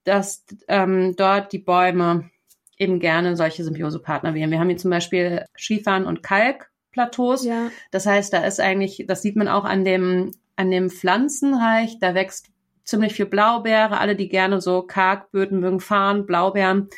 [0.04, 2.30] dass ähm, dort die Bäume
[2.78, 4.52] eben gerne solche Symbiosepartner wählen.
[4.52, 7.46] Wir haben hier zum Beispiel Schiefern und Kalkplateaus.
[7.46, 7.70] Ja.
[7.92, 12.16] Das heißt, da ist eigentlich, das sieht man auch an dem, an dem Pflanzenreich, da
[12.16, 12.48] wächst
[12.84, 16.90] ziemlich viel Blaubeere, alle, die gerne so Kargböden mögen, Farn, Blaubeeren,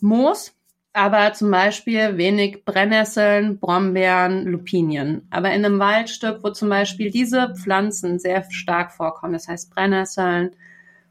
[0.00, 0.54] Moos,
[0.92, 5.26] aber zum Beispiel wenig Brennnesseln, Brombeeren, Lupinien.
[5.30, 10.56] Aber in einem Waldstück, wo zum Beispiel diese Pflanzen sehr stark vorkommen, das heißt Brennnesseln,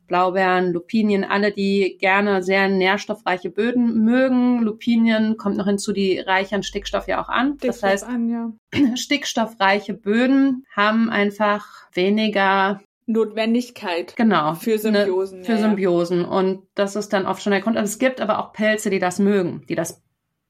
[0.09, 4.61] Blaubeeren, Lupinien, alle, die gerne sehr nährstoffreiche Böden mögen.
[4.61, 7.57] Lupinien kommt noch hinzu, die reichern Stickstoff ja auch an.
[7.61, 8.51] Das Stickstoff heißt, an, ja.
[8.95, 15.39] stickstoffreiche Böden haben einfach weniger, Notwendigkeit genau, für Symbiosen.
[15.39, 15.63] ne, für ja, ja.
[15.63, 16.25] Symbiosen.
[16.25, 17.75] Und das ist dann oft schon der Grund.
[17.75, 20.03] Also es gibt aber auch Pilze, die das mögen, die das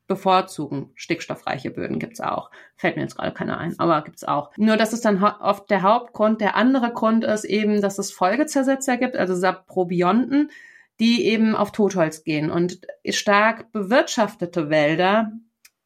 [0.09, 0.91] bevorzugen.
[0.95, 2.51] Stickstoffreiche Böden gibt's auch.
[2.75, 4.51] Fällt mir jetzt gerade keiner ein, aber gibt's auch.
[4.57, 6.41] Nur das ist dann oft der Hauptgrund.
[6.41, 10.51] Der andere Grund ist eben, dass es Folgezersetzer gibt, also Saprobionten,
[10.99, 12.51] die eben auf Totholz gehen.
[12.51, 15.31] Und stark bewirtschaftete Wälder,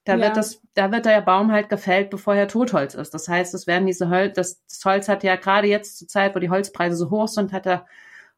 [0.05, 0.21] da Ja.
[0.21, 3.13] wird das, da wird der Baum halt gefällt, bevor er Totholz ist.
[3.13, 6.35] Das heißt, es werden diese Holz, das, das Holz hat ja gerade jetzt zur Zeit,
[6.35, 7.85] wo die Holzpreise so hoch sind, hat der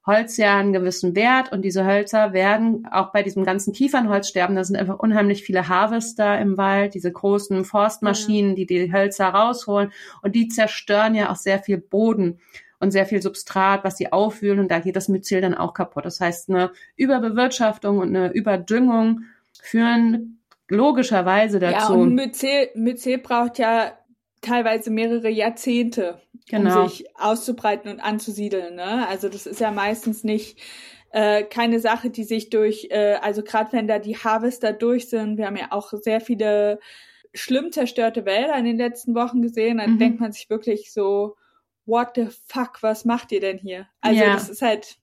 [0.05, 4.63] Holz ja einen gewissen Wert und diese Hölzer werden auch bei diesem ganzen Kiefernholzsterben, da
[4.63, 9.91] sind einfach unheimlich viele Harvester im Wald, diese großen Forstmaschinen, die die Hölzer rausholen
[10.21, 12.39] und die zerstören ja auch sehr viel Boden
[12.79, 16.05] und sehr viel Substrat, was sie aufwühlen und da geht das Myzel dann auch kaputt.
[16.05, 19.21] Das heißt, eine Überbewirtschaftung und eine Überdüngung
[19.59, 21.93] führen logischerweise Ja, dazu.
[21.93, 23.91] und Myzel, Myzel braucht ja
[24.45, 26.83] teilweise mehrere Jahrzehnte, Genau.
[26.83, 28.75] um sich auszubreiten und anzusiedeln.
[28.75, 29.07] Ne?
[29.07, 30.59] Also das ist ja meistens nicht
[31.11, 35.37] äh, keine Sache, die sich durch, äh, also gerade wenn da die Harvester durch sind,
[35.37, 36.79] wir haben ja auch sehr viele
[37.33, 39.99] schlimm zerstörte Wälder in den letzten Wochen gesehen, dann Mhm.
[39.99, 41.35] denkt man sich wirklich so,
[41.85, 43.87] what the fuck, was macht ihr denn hier?
[44.01, 44.33] Also Ja.
[44.33, 44.97] das ist halt,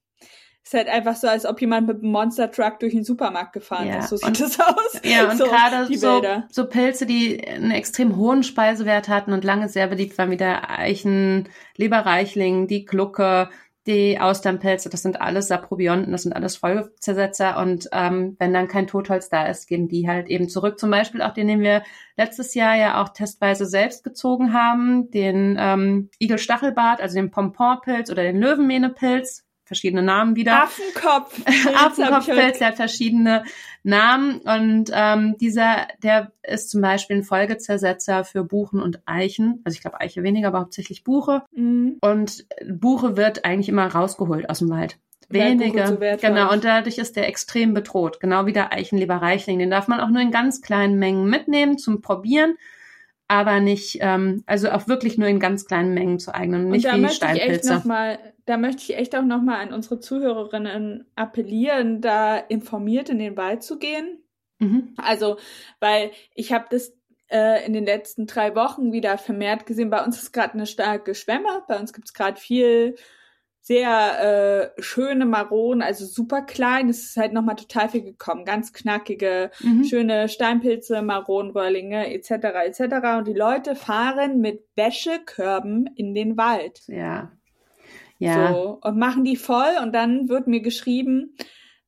[0.64, 3.88] ist halt einfach so, als ob jemand mit einem Monster Truck durch den Supermarkt gefahren
[3.88, 4.08] Ja, ist.
[4.10, 5.00] So und- sieht das aus.
[5.04, 9.68] Ja, und so, gerade so, so Pilze, die einen extrem hohen Speisewert hatten und lange
[9.68, 13.48] sehr beliebt waren, wie der Eichen, Leberreichling, die Glucke,
[13.86, 18.86] die Austernpilze, das sind alles Saprobionten, das sind alles Folgezersetzer und ähm, wenn dann kein
[18.86, 20.78] Totholz da ist, gehen die halt eben zurück.
[20.78, 21.82] Zum Beispiel auch den, den wir
[22.16, 28.22] letztes Jahr ja auch testweise selbst gezogen haben, den ähm, Igelstachelbart, also den Pomponpilz oder
[28.22, 30.64] den Löwenmähnepilz, verschiedene Namen wieder.
[30.64, 31.40] Affenkopf.
[31.74, 33.44] Affenkopfpilz, der hat verschiedene
[33.82, 39.60] Namen und ähm, dieser, der ist zum Beispiel ein Folgezersetzer für Buchen und Eichen.
[39.64, 41.42] Also ich glaube Eiche weniger, aber hauptsächlich Buche.
[41.52, 41.96] Mhm.
[42.00, 44.98] Und Buche wird eigentlich immer rausgeholt aus dem Wald.
[45.86, 48.20] So wertvoll genau, und dadurch ist der extrem bedroht.
[48.20, 49.58] Genau wie der Eichenleberreichling.
[49.58, 52.56] Den darf man auch nur in ganz kleinen Mengen mitnehmen zum Probieren.
[53.28, 56.92] Aber nicht, ähm, also auch wirklich nur in ganz kleinen Mengen zu eignen, nicht und
[56.92, 58.31] da wie möchte ich echt Steinpilze.
[58.46, 63.36] Da möchte ich echt auch noch mal an unsere Zuhörerinnen appellieren, da informiert in den
[63.36, 64.22] Wald zu gehen.
[64.58, 64.94] Mhm.
[64.96, 65.38] Also,
[65.80, 66.96] weil ich habe das
[67.30, 69.90] äh, in den letzten drei Wochen wieder vermehrt gesehen.
[69.90, 71.62] Bei uns ist gerade eine starke Schwemme.
[71.68, 72.96] Bei uns gibt es gerade viel
[73.64, 76.88] sehr äh, schöne Maronen, also super klein.
[76.88, 78.44] Es ist halt nochmal total viel gekommen.
[78.44, 79.84] Ganz knackige, Mhm.
[79.84, 82.30] schöne Steinpilze, Maronenröhrlinge etc.
[82.66, 83.18] etc.
[83.18, 86.82] Und die Leute fahren mit Wäschekörben in den Wald.
[86.88, 87.30] Ja.
[88.22, 88.52] Ja.
[88.52, 91.36] So, und machen die voll und dann wird mir geschrieben,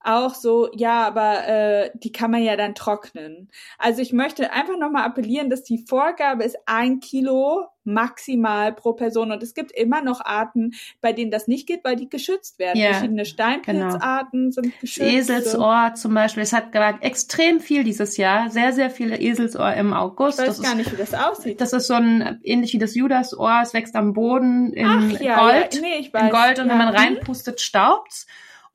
[0.04, 3.50] auch so, ja, aber äh, die kann man ja dann trocknen.
[3.78, 9.30] Also ich möchte einfach nochmal appellieren, dass die Vorgabe ist ein Kilo maximal pro Person.
[9.30, 12.78] Und es gibt immer noch Arten, bei denen das nicht geht, weil die geschützt werden.
[12.78, 14.52] Ja, Verschiedene Steinpilzarten genau.
[14.52, 15.06] sind geschützt.
[15.06, 16.42] Eselsohr zum Beispiel.
[16.42, 18.50] Es hat gerade extrem viel dieses Jahr.
[18.50, 20.38] Sehr, sehr viele Eselsohr im August.
[20.38, 21.60] Ich weiß das gar ist, nicht, wie das aussieht.
[21.60, 23.60] Das ist so ein, ähnlich wie das Judasohr.
[23.62, 25.74] Es wächst am Boden in Ach, ja, Gold.
[25.74, 25.80] Ja.
[25.80, 26.22] Nee, ich weiß.
[26.22, 26.58] In Gold.
[26.58, 26.72] Und ja.
[26.72, 26.96] wenn man mhm.
[26.96, 28.26] reinpustet, staubt's.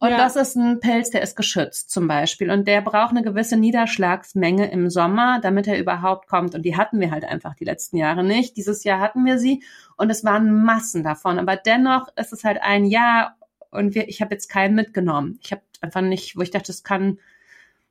[0.02, 0.18] Und ja.
[0.18, 2.50] das ist ein Pilz, der ist geschützt zum Beispiel.
[2.52, 6.56] Und der braucht eine gewisse Niederschlagsmenge im Sommer, damit er überhaupt kommt.
[6.56, 8.56] Und die hatten wir halt einfach die letzten Jahre nicht.
[8.56, 9.62] Dieses Jahr hatten wir sie
[9.98, 11.38] und es waren Massen davon.
[11.38, 13.36] Aber dennoch ist es halt ein Jahr
[13.72, 15.38] und wir, ich habe jetzt keinen mitgenommen.
[15.42, 17.20] Ich habe einfach nicht, wo ich dachte, das kann.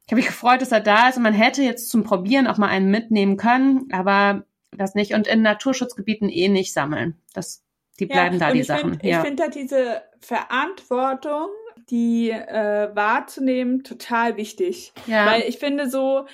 [0.07, 2.57] Ich habe mich gefreut, dass er da ist und man hätte jetzt zum Probieren auch
[2.57, 5.13] mal einen mitnehmen können, aber das nicht.
[5.13, 7.21] Und in Naturschutzgebieten eh nicht sammeln.
[7.35, 7.63] Das,
[8.01, 8.93] die bleiben ja, da, die Sachen.
[8.93, 9.19] Find, ja.
[9.19, 11.49] Ich finde da diese Verantwortung
[11.91, 14.93] die äh, wahrzunehmen, total wichtig.
[15.07, 15.27] Ja.
[15.27, 16.27] Weil ich finde so,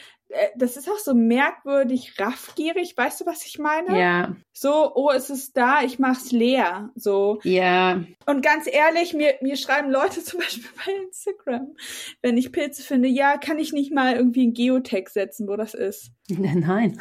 [0.57, 3.99] das ist auch so merkwürdig raffgierig, weißt du, was ich meine?
[3.99, 4.37] Ja.
[4.53, 6.91] So, oh, es ist da, ich mach's leer.
[6.95, 7.41] So.
[7.45, 8.03] Ja.
[8.27, 11.77] Und ganz ehrlich, mir, mir schreiben Leute zum Beispiel bei Instagram,
[12.22, 15.75] wenn ich Pilze finde, ja, kann ich nicht mal irgendwie ein Geotech setzen, wo das
[15.75, 16.11] ist.
[16.29, 17.01] Nein.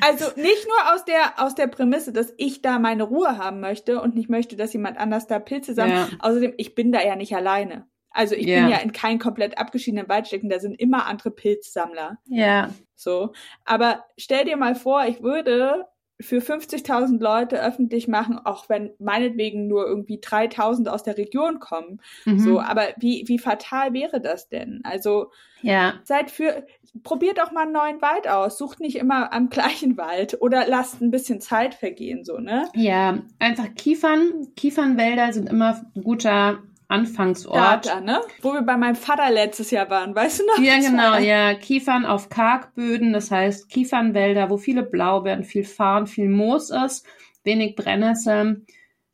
[0.00, 4.00] also nicht nur aus der, aus der Prämisse, dass ich da meine Ruhe haben möchte
[4.00, 6.12] und nicht möchte, dass jemand anders da Pilze sammelt.
[6.12, 6.18] Ja.
[6.20, 7.86] Außerdem, ich bin da ja nicht alleine.
[8.10, 8.62] Also ich yeah.
[8.62, 12.18] bin ja in keinem komplett abgeschiedenen Wald stecken, da sind immer andere Pilzsammler.
[12.26, 12.46] Ja.
[12.46, 12.74] Yeah.
[12.94, 13.32] So.
[13.64, 15.86] Aber stell dir mal vor, ich würde
[16.20, 22.00] für 50.000 Leute öffentlich machen, auch wenn meinetwegen nur irgendwie 3.000 aus der Region kommen.
[22.24, 22.40] Mhm.
[22.40, 24.80] So, aber wie, wie fatal wäre das denn?
[24.82, 25.30] Also,
[25.62, 25.94] ja.
[26.02, 26.66] seid für,
[27.04, 28.58] probiert doch mal einen neuen Wald aus.
[28.58, 32.68] Sucht nicht immer am gleichen Wald oder lasst ein bisschen Zeit vergehen, so, ne?
[32.74, 34.48] Ja, einfach Kiefern.
[34.56, 36.58] Kiefernwälder sind immer ein guter
[36.88, 37.54] Anfangsort.
[37.86, 38.20] Data, ne?
[38.40, 40.58] Wo wir bei meinem Vater letztes Jahr waren, weißt du noch?
[40.58, 41.54] Ja, genau, ja.
[41.54, 47.06] Kiefern auf Kargböden, das heißt Kiefernwälder, wo viele Blaubeeren, viel Farn, viel Moos ist,
[47.44, 48.64] wenig Brennnessel.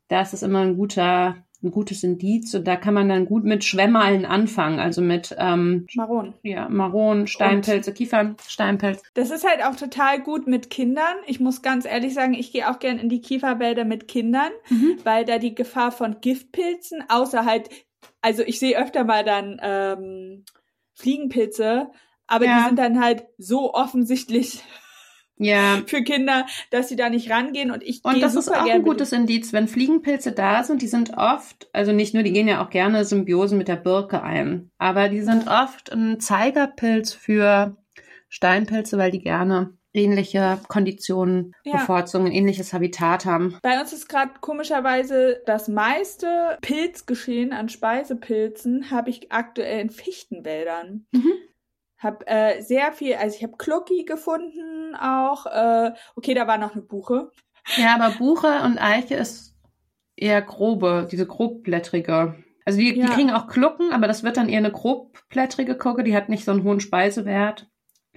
[0.08, 3.64] Das ist immer ein guter ein gutes Indiz und da kann man dann gut mit
[3.64, 6.34] Schwämmallen anfangen, also mit ähm, Maron.
[6.42, 9.02] Ja, Maron, Steinpilze, und Kiefern, Steinpilz.
[9.14, 11.16] Das ist halt auch total gut mit Kindern.
[11.26, 14.98] Ich muss ganz ehrlich sagen, ich gehe auch gern in die Kieferwälder mit Kindern, mhm.
[15.04, 17.70] weil da die Gefahr von Giftpilzen, außer halt,
[18.20, 20.44] also ich sehe öfter mal dann ähm,
[20.94, 21.90] Fliegenpilze,
[22.26, 22.58] aber ja.
[22.58, 24.62] die sind dann halt so offensichtlich
[25.36, 25.82] ja.
[25.86, 29.12] für Kinder, dass sie da nicht rangehen und ich Und das ist auch ein gutes
[29.12, 32.70] Indiz, wenn Fliegenpilze da sind, die sind oft, also nicht nur, die gehen ja auch
[32.70, 37.76] gerne Symbiosen mit der Birke ein, aber die sind oft ein Zeigerpilz für
[38.28, 41.78] Steinpilze, weil die gerne ähnliche Konditionen ja.
[41.78, 43.56] bevorzugen, ähnliches Habitat haben.
[43.62, 51.06] Bei uns ist gerade komischerweise das meiste Pilzgeschehen an Speisepilzen habe ich aktuell in Fichtenwäldern.
[51.12, 51.32] Mhm.
[52.04, 55.46] Hab äh, sehr viel, also ich habe Klucki gefunden auch.
[55.46, 57.30] Äh, okay, da war noch eine Buche.
[57.76, 59.56] Ja, aber Buche und Eiche ist
[60.16, 62.36] eher grobe, diese grobblättrige.
[62.64, 63.06] Also die, ja.
[63.06, 66.44] die kriegen auch Klucken, aber das wird dann eher eine grobblättrige Kucke, die hat nicht
[66.44, 67.68] so einen hohen Speisewert.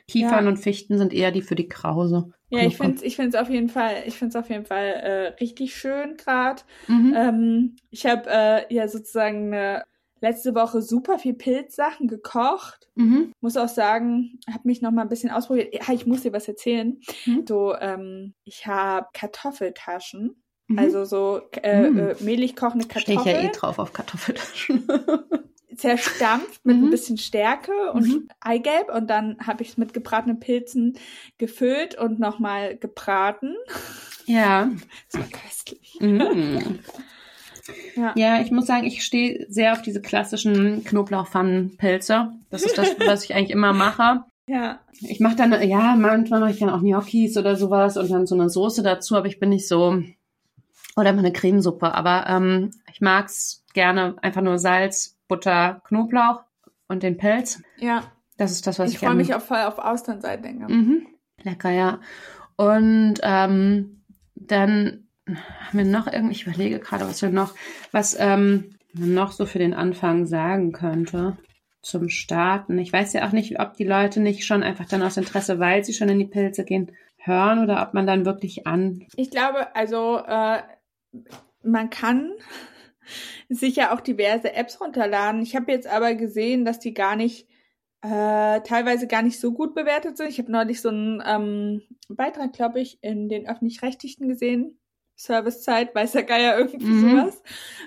[0.09, 0.51] Kiefern ja.
[0.51, 2.31] und Fichten sind eher die für die Krause.
[2.49, 5.27] Ja, ich finde es ich find's auf jeden Fall, ich find's auf jeden Fall äh,
[5.39, 6.61] richtig schön gerade.
[6.87, 7.13] Mhm.
[7.15, 9.83] Ähm, ich habe äh, ja sozusagen eine
[10.21, 12.89] letzte Woche super viel Pilzsachen gekocht.
[12.95, 13.33] Mhm.
[13.41, 15.73] Muss auch sagen, habe mich noch mal ein bisschen ausprobiert.
[15.73, 16.99] Ja, ich muss dir was erzählen.
[17.25, 17.45] Mhm.
[17.47, 20.41] So, ähm, ich habe Kartoffeltaschen.
[20.67, 20.79] Mhm.
[20.79, 21.99] Also so äh, mhm.
[21.99, 23.19] äh, mehlig kochende Kartoffeln.
[23.19, 24.87] Stehe ich ja eh drauf auf Kartoffeltaschen.
[25.77, 26.89] zerstampft mit ein mhm.
[26.89, 28.27] bisschen Stärke und mhm.
[28.39, 30.97] Eigelb und dann habe ich es mit gebratenen Pilzen
[31.37, 33.55] gefüllt und nochmal gebraten.
[34.25, 34.69] Ja.
[35.11, 35.97] Das war köstlich.
[37.95, 38.13] Ja.
[38.15, 42.31] ja, ich muss sagen, ich stehe sehr auf diese klassischen Knoblauchpfannenpilze.
[42.49, 44.23] Das ist das, was ich eigentlich immer mache.
[44.47, 44.79] Ja.
[45.01, 48.35] Ich mache dann, ja, manchmal mache ich dann auch Gnocchis oder sowas und dann so
[48.35, 50.01] eine Soße dazu, aber ich bin nicht so,
[50.95, 51.93] oder mal eine Cremesuppe.
[51.93, 56.41] Aber ähm, ich mag's gerne einfach nur Salz, Butter, Knoblauch
[56.87, 57.61] und den Pelz.
[57.77, 58.03] Ja.
[58.37, 60.67] Das ist das, was ich Ich freue mich voll auf Austernseitlinge.
[60.67, 61.07] Mhm.
[61.43, 61.99] Lecker, ja.
[62.55, 64.01] Und ähm,
[64.35, 67.53] dann haben wir noch irgendwie, ich überlege gerade, was wir noch,
[67.91, 71.37] was ähm, noch so für den Anfang sagen könnte
[71.81, 72.77] zum Starten.
[72.79, 75.83] Ich weiß ja auch nicht, ob die Leute nicht schon einfach dann aus Interesse, weil
[75.83, 79.05] sie schon in die Pilze gehen, hören oder ob man dann wirklich an.
[79.15, 80.61] Ich glaube, also äh,
[81.63, 82.31] man kann
[83.49, 85.41] sich ja auch diverse Apps runterladen.
[85.41, 87.47] Ich habe jetzt aber gesehen, dass die gar nicht
[88.01, 90.29] äh, teilweise gar nicht so gut bewertet sind.
[90.29, 94.79] Ich habe neulich so einen ähm, Beitrag, glaube ich, in den öffentlich-rechtlichen gesehen,
[95.17, 97.09] Servicezeit, weiß der Geier irgendwie mhm.
[97.09, 97.43] sowas,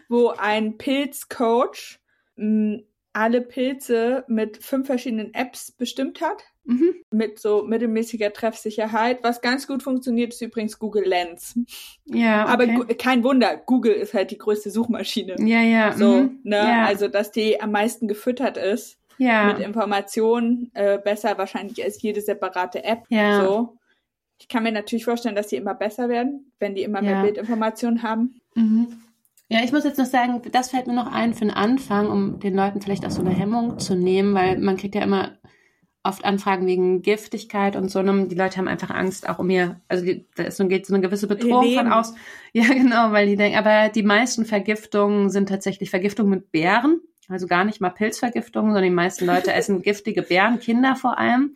[0.09, 2.01] wo ein Pilzcoach
[2.37, 2.81] mh,
[3.13, 6.43] alle Pilze mit fünf verschiedenen Apps bestimmt hat.
[6.65, 6.95] Mhm.
[7.11, 9.25] Mit so mittelmäßiger Treffsicherheit.
[9.25, 11.59] Was ganz gut funktioniert, ist übrigens Google Lens.
[12.05, 12.77] Ja, okay.
[12.77, 15.37] Aber kein Wunder, Google ist halt die größte Suchmaschine.
[15.39, 15.93] ja, ja.
[15.97, 16.41] So, mhm.
[16.45, 16.57] ne?
[16.57, 16.85] Ja.
[16.85, 19.47] Also, dass die am meisten gefüttert ist ja.
[19.47, 23.05] mit Informationen, äh, besser wahrscheinlich als jede separate App.
[23.09, 23.45] Ja.
[23.45, 23.80] So.
[24.41, 27.11] Ich kann mir natürlich vorstellen, dass die immer besser werden, wenn die immer Ja.
[27.11, 28.41] mehr Bildinformationen haben.
[28.55, 28.89] Mhm.
[29.49, 32.39] Ja, ich muss jetzt noch sagen, das fällt mir noch ein für den Anfang, um
[32.41, 35.33] den Leuten vielleicht auch so eine Hemmung zu nehmen, weil man kriegt ja immer
[36.03, 37.99] oft Anfragen wegen Giftigkeit und so.
[37.99, 40.87] Und die Leute haben einfach Angst, auch um ihr, also die, da ist so, geht
[40.87, 42.15] so eine gewisse Bedrohung von aus.
[42.53, 47.01] Ja, genau, weil die denken, aber die meisten Vergiftungen sind tatsächlich Vergiftungen mit Beeren.
[47.29, 51.55] Also gar nicht mal Pilzvergiftungen, sondern die meisten Leute essen giftige Beeren, Kinder vor allem.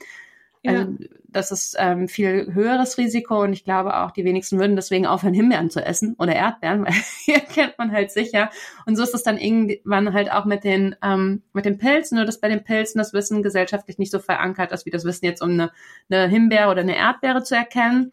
[0.67, 0.95] Also
[1.35, 5.35] das ist ähm, viel höheres Risiko und ich glaube auch, die wenigsten würden deswegen aufhören,
[5.35, 8.51] Himbeeren zu essen oder Erdbeeren, weil hier kennt man halt sicher.
[8.87, 12.25] Und so ist es dann irgendwann halt auch mit den, ähm, mit den Pilzen, nur
[12.25, 15.43] dass bei den Pilzen das Wissen gesellschaftlich nicht so verankert ist, wie das Wissen jetzt
[15.43, 15.71] um eine,
[16.09, 18.13] eine Himbeere oder eine Erdbeere zu erkennen.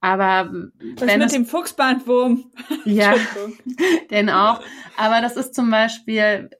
[0.00, 0.50] Aber
[0.96, 2.50] Was wenn mit es, dem Fuchsbandwurm?
[2.84, 3.58] ja, Entschuldigung.
[4.10, 4.60] den auch.
[4.96, 6.50] Aber das ist zum Beispiel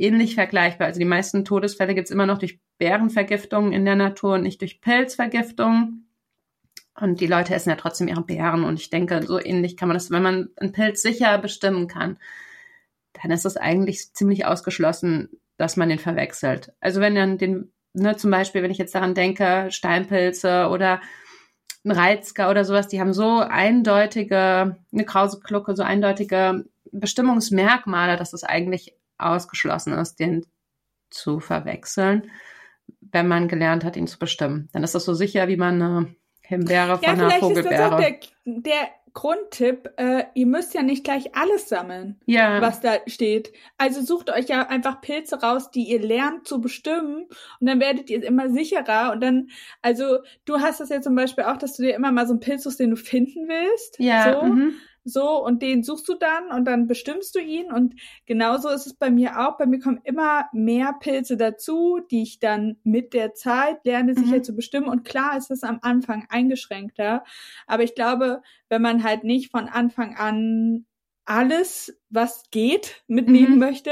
[0.00, 0.86] ähnlich vergleichbar.
[0.88, 4.80] Also die meisten Todesfälle gibt's immer noch durch Bärenvergiftungen in der Natur und nicht durch
[4.80, 6.08] Pilzvergiftungen.
[7.00, 8.64] Und die Leute essen ja trotzdem ihre Beeren.
[8.64, 12.18] Und ich denke, so ähnlich kann man das, wenn man einen Pilz sicher bestimmen kann,
[13.20, 16.72] dann ist es eigentlich ziemlich ausgeschlossen, dass man den verwechselt.
[16.80, 21.00] Also wenn dann den, ne, zum Beispiel, wenn ich jetzt daran denke, Steinpilze oder
[21.84, 28.44] ein Reizker oder sowas, die haben so eindeutige, eine Krauseklucke, so eindeutige Bestimmungsmerkmale, dass es
[28.44, 30.44] eigentlich ausgeschlossen ist, den
[31.10, 32.30] zu verwechseln,
[33.00, 34.68] wenn man gelernt hat, ihn zu bestimmen.
[34.72, 37.80] Dann ist das so sicher, wie man eine Himbeere von Ja, einer vielleicht ist das
[37.80, 38.20] auch Vogelbeere.
[38.44, 39.90] der, der Grundtipp.
[39.96, 43.52] Äh, ihr müsst ja nicht gleich alles sammeln, Ja, was da steht.
[43.78, 47.26] Also sucht euch ja einfach Pilze raus, die ihr lernt zu bestimmen
[47.60, 49.48] und dann werdet ihr immer sicherer und dann,
[49.82, 52.40] also du hast das ja zum Beispiel auch, dass du dir immer mal so einen
[52.40, 53.98] Pilz suchst, den du finden willst.
[54.00, 54.46] ja, So.
[54.46, 54.74] mhm.
[55.04, 57.70] So, und den suchst du dann und dann bestimmst du ihn.
[57.70, 57.94] Und
[58.26, 59.58] genauso ist es bei mir auch.
[59.58, 64.38] Bei mir kommen immer mehr Pilze dazu, die ich dann mit der Zeit lerne, sicher
[64.38, 64.44] Mhm.
[64.44, 64.88] zu bestimmen.
[64.88, 67.22] Und klar ist es am Anfang eingeschränkter.
[67.66, 70.86] Aber ich glaube, wenn man halt nicht von Anfang an
[71.26, 73.58] alles, was geht, mitnehmen Mhm.
[73.58, 73.90] möchte.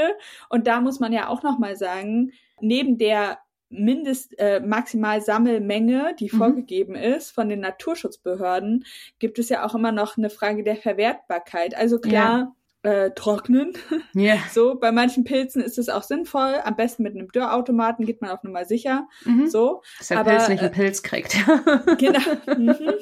[0.49, 3.39] Und da muss man ja auch nochmal sagen, neben der
[3.73, 6.37] Mindest äh, maximal Sammelmenge, die Mhm.
[6.37, 8.85] vorgegeben ist von den Naturschutzbehörden,
[9.19, 11.75] gibt es ja auch immer noch eine Frage der Verwertbarkeit.
[11.75, 13.73] Also klar, äh, trocknen.
[14.13, 14.35] ja.
[14.51, 16.55] So, bei manchen Pilzen ist es auch sinnvoll.
[16.65, 19.07] Am besten mit einem Dörrautomaten geht man auf Nummer sicher.
[19.23, 19.47] Mhm.
[19.47, 21.33] So, Dass der aber, Pilz nicht äh, einen Pilz kriegt.
[21.97, 22.19] genau.
[22.57, 22.75] Mhm.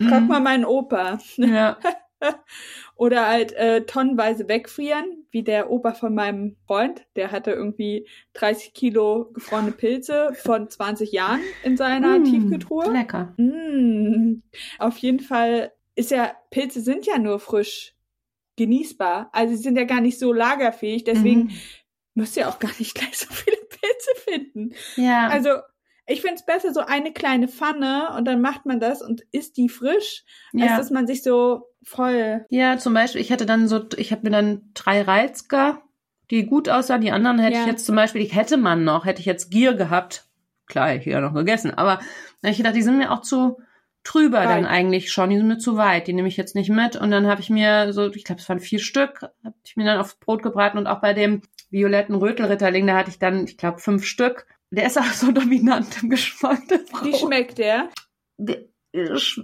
[0.00, 1.18] Ja, frag mal meinen Opa.
[1.36, 1.76] ja.
[2.96, 7.06] Oder halt äh, tonnenweise wegfrieren, wie der Opa von meinem Freund.
[7.16, 12.90] Der hatte irgendwie 30 Kilo gefrorene Pilze von 20 Jahren in seiner Mm, Tiefkühltruhe.
[12.90, 13.34] Lecker.
[13.36, 14.42] Mm,
[14.78, 17.94] auf jeden Fall ist ja, Pilze sind ja nur frisch
[18.56, 19.30] genießbar.
[19.32, 21.04] Also sie sind ja gar nicht so lagerfähig.
[21.04, 21.50] Deswegen Mhm.
[22.14, 24.74] müsst ihr auch gar nicht gleich so viele Pilze finden.
[24.96, 25.28] Ja.
[25.28, 25.50] Also
[26.06, 29.68] ich find's besser, so eine kleine Pfanne und dann macht man das und isst die
[29.70, 30.76] frisch, als ja.
[30.76, 32.44] dass man sich so voll.
[32.50, 35.82] Ja, zum Beispiel, ich hätte dann so, ich habe mir dann drei Reizker,
[36.30, 37.00] die gut aussahen.
[37.02, 37.60] Die anderen hätte Ja.
[37.62, 40.26] ich jetzt zum Beispiel, die hätte man noch, hätte ich jetzt Gier gehabt.
[40.66, 42.00] Klar, ich hätte ja noch gegessen, aber
[42.42, 43.58] ich gedacht, die sind mir auch zu
[44.02, 44.48] trüber Weit.
[44.50, 46.96] dann eigentlich schon, die sind mir zu weit, die nehme ich jetzt nicht mit.
[46.96, 49.84] Und dann habe ich mir so, ich glaube, es waren vier Stück, habe ich mir
[49.84, 53.56] dann aufs Brot gebraten und auch bei dem violetten Rötelritterling, da hatte ich dann, ich
[53.56, 54.46] glaube, fünf Stück.
[54.70, 56.60] Der ist auch so dominant im Geschmack.
[57.02, 57.88] Wie schmeckt der?
[58.38, 58.64] Der-
[58.94, 59.40] äh, ist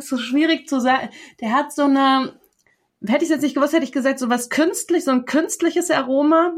[0.00, 1.10] so schwierig zu sagen.
[1.40, 2.38] Der hat so eine,
[3.06, 6.52] hätte ich jetzt nicht gewusst, hätte ich gesagt, so was künstlich, so ein künstliches Aroma.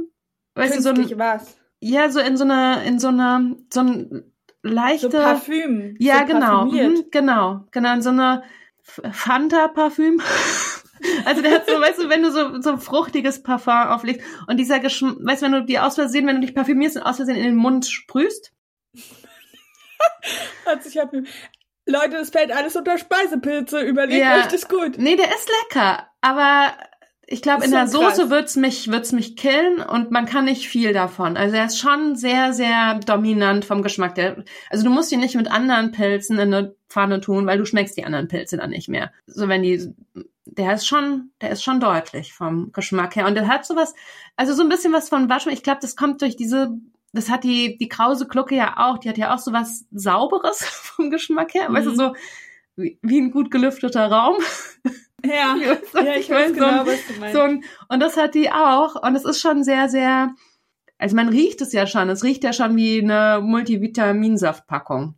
[0.54, 1.57] Weißt du, so Künstlich ein, was?
[1.80, 4.09] ja, so in so einer, in so einer, so ein
[4.62, 5.96] So leichte, Parfüm.
[5.98, 8.42] ja, so genau, mhm, genau, genau, in so einer
[8.82, 10.20] Fanta-Parfüm.
[11.26, 14.57] Also der hat so, weißt du, wenn du so, so ein fruchtiges Parfum auflegst und
[14.57, 17.16] dieser Geschmack, weißt du, wenn du die aus Versehen, wenn du dich parfümierst und aus
[17.16, 18.54] Versehen in den Mund sprühst,
[20.64, 21.11] Hat sich halt,
[21.87, 23.80] Leute, das fällt alles unter Speisepilze.
[23.80, 24.39] Überlegt Ja.
[24.39, 24.99] euch das gut.
[24.99, 26.72] Nee, der ist lecker, aber
[27.28, 28.16] ich glaube, in der schon krass.
[28.16, 31.37] Soße wird's mich, wird's mich killen und man kann nicht viel davon.
[31.37, 34.14] Also er ist schon sehr, sehr dominant vom Geschmack.
[34.14, 37.64] Der, also du musst ihn nicht mit anderen Pilzen in eine Pfanne tun, weil du
[37.64, 39.12] schmeckst die anderen Pilze dann nicht mehr.
[39.26, 39.93] So wenn die,
[40.45, 43.95] der ist schon, der ist schon deutlich vom Geschmack her und der hat sowas,
[44.37, 45.59] also so ein bisschen was von Waschmittel.
[45.59, 46.70] Ich glaube, das kommt durch diese
[47.17, 50.59] das hat die, die krause Glucke ja auch, die hat ja auch so was Sauberes
[50.64, 51.97] vom Geschmack her, weißt du, Mhm.
[51.97, 52.12] so
[52.77, 54.37] wie, wie ein gut gelüfteter Raum.
[55.25, 55.57] Ja,
[55.95, 56.55] ja ich weiß meine?
[56.55, 57.35] So ein- genau, was du meinst.
[57.35, 59.03] so ein, und das hat die auch.
[59.03, 60.35] Und es ist schon sehr, sehr
[60.99, 62.09] also man riecht es ja schon.
[62.11, 65.14] Es riecht ja schon wie eine Multivitaminsaftpackung.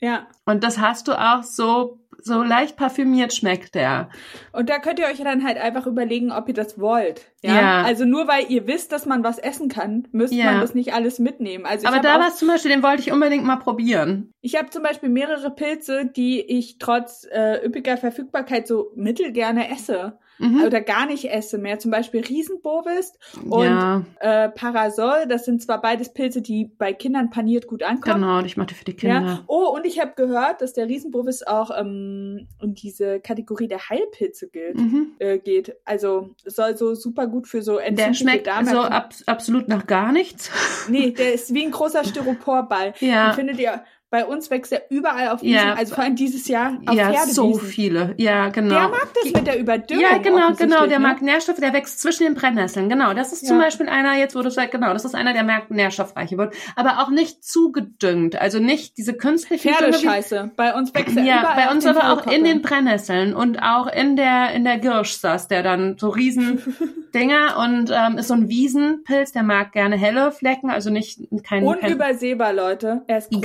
[0.00, 0.26] Ja.
[0.46, 4.08] Und das hast du auch so so leicht parfümiert schmeckt der.
[4.52, 7.26] Und da könnt ihr euch dann halt einfach überlegen, ob ihr das wollt.
[7.42, 7.54] Ja.
[7.54, 7.82] Ja.
[7.82, 10.52] Also nur weil ihr wisst, dass man was essen kann, müsst Ja.
[10.52, 11.66] man das nicht alles mitnehmen.
[11.66, 14.32] Also Aber da war es zum Beispiel, den wollte ich unbedingt mal probieren.
[14.40, 20.18] Ich habe zum Beispiel mehrere Pilze, die ich trotz äh, üppiger Verfügbarkeit so mittelgerne esse
[20.42, 20.64] Mhm.
[20.64, 21.78] oder gar nicht esse mehr.
[21.78, 23.12] Zum Beispiel Riesenbovis
[23.48, 25.26] und ja, äh, Parasol.
[25.28, 28.20] Das sind zwar beides Pilze, die bei Kindern paniert gut ankommen.
[28.22, 28.40] genau.
[28.42, 29.20] Ich mache die für die Kinder.
[29.20, 29.44] Ja.
[29.46, 34.48] Oh, und ich habe gehört, dass der Riesenbovis auch ähm, in diese Kategorie der Heilpilze
[34.48, 35.12] gilt, Mhm.
[35.18, 35.76] äh, geht.
[35.84, 38.66] Also soll so super gut für so Der entzündliche schmeckt Darm.
[38.66, 40.50] so ab, absolut nach gar nichts.
[40.88, 42.94] Nee, der ist wie ein großer Styroporball.
[43.00, 43.30] Ja.
[43.30, 43.82] Den findet ihr,
[44.12, 45.72] bei uns wächst er überall auf Wiesen, Ja.
[45.74, 47.32] also vor allem dieses Jahr auf ja, Pferdewiesen.
[47.34, 48.14] so viele.
[48.18, 48.74] Ja, genau.
[48.74, 50.04] Der mag das mit der Überdüngung.
[50.04, 50.86] Ja, genau, genau.
[50.86, 51.08] Der ne?
[51.08, 52.90] mag Nährstoffe, der wächst zwischen den Brennnesseln.
[52.90, 53.64] Genau, das ist zum Ja.
[53.64, 56.54] Beispiel einer, jetzt wo du sagst, genau, das ist einer, der merkt nährstoffreiche wird.
[56.76, 58.36] Aber auch nicht zugedüngt.
[58.38, 60.50] Also nicht diese künstlichen Dünge wie- Pferdescheiße.
[60.56, 63.86] Bei uns wächst er Ja, überall bei uns aber auch in den Brennnesseln und auch
[63.86, 66.60] in der in der Girsch saß der dann so riesen
[67.14, 71.62] Dinger und ähm, ist so ein Wiesenpilz, der mag gerne helle Flecken, also nicht kein,
[71.62, 73.02] kein Unübersehbar, Leute.
[73.06, 73.40] Er ist groß.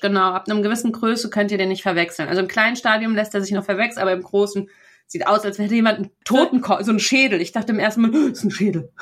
[0.00, 0.32] Genau.
[0.32, 2.28] Ab einem gewissen Größe könnt ihr den nicht verwechseln.
[2.28, 4.68] Also im kleinen Stadium lässt er sich noch verwechseln, aber im großen
[5.06, 7.40] sieht aus, als hätte jemand einen Totenkopf, so einen Schädel.
[7.40, 8.92] Ich dachte im ersten Mal, das ist ein Schädel.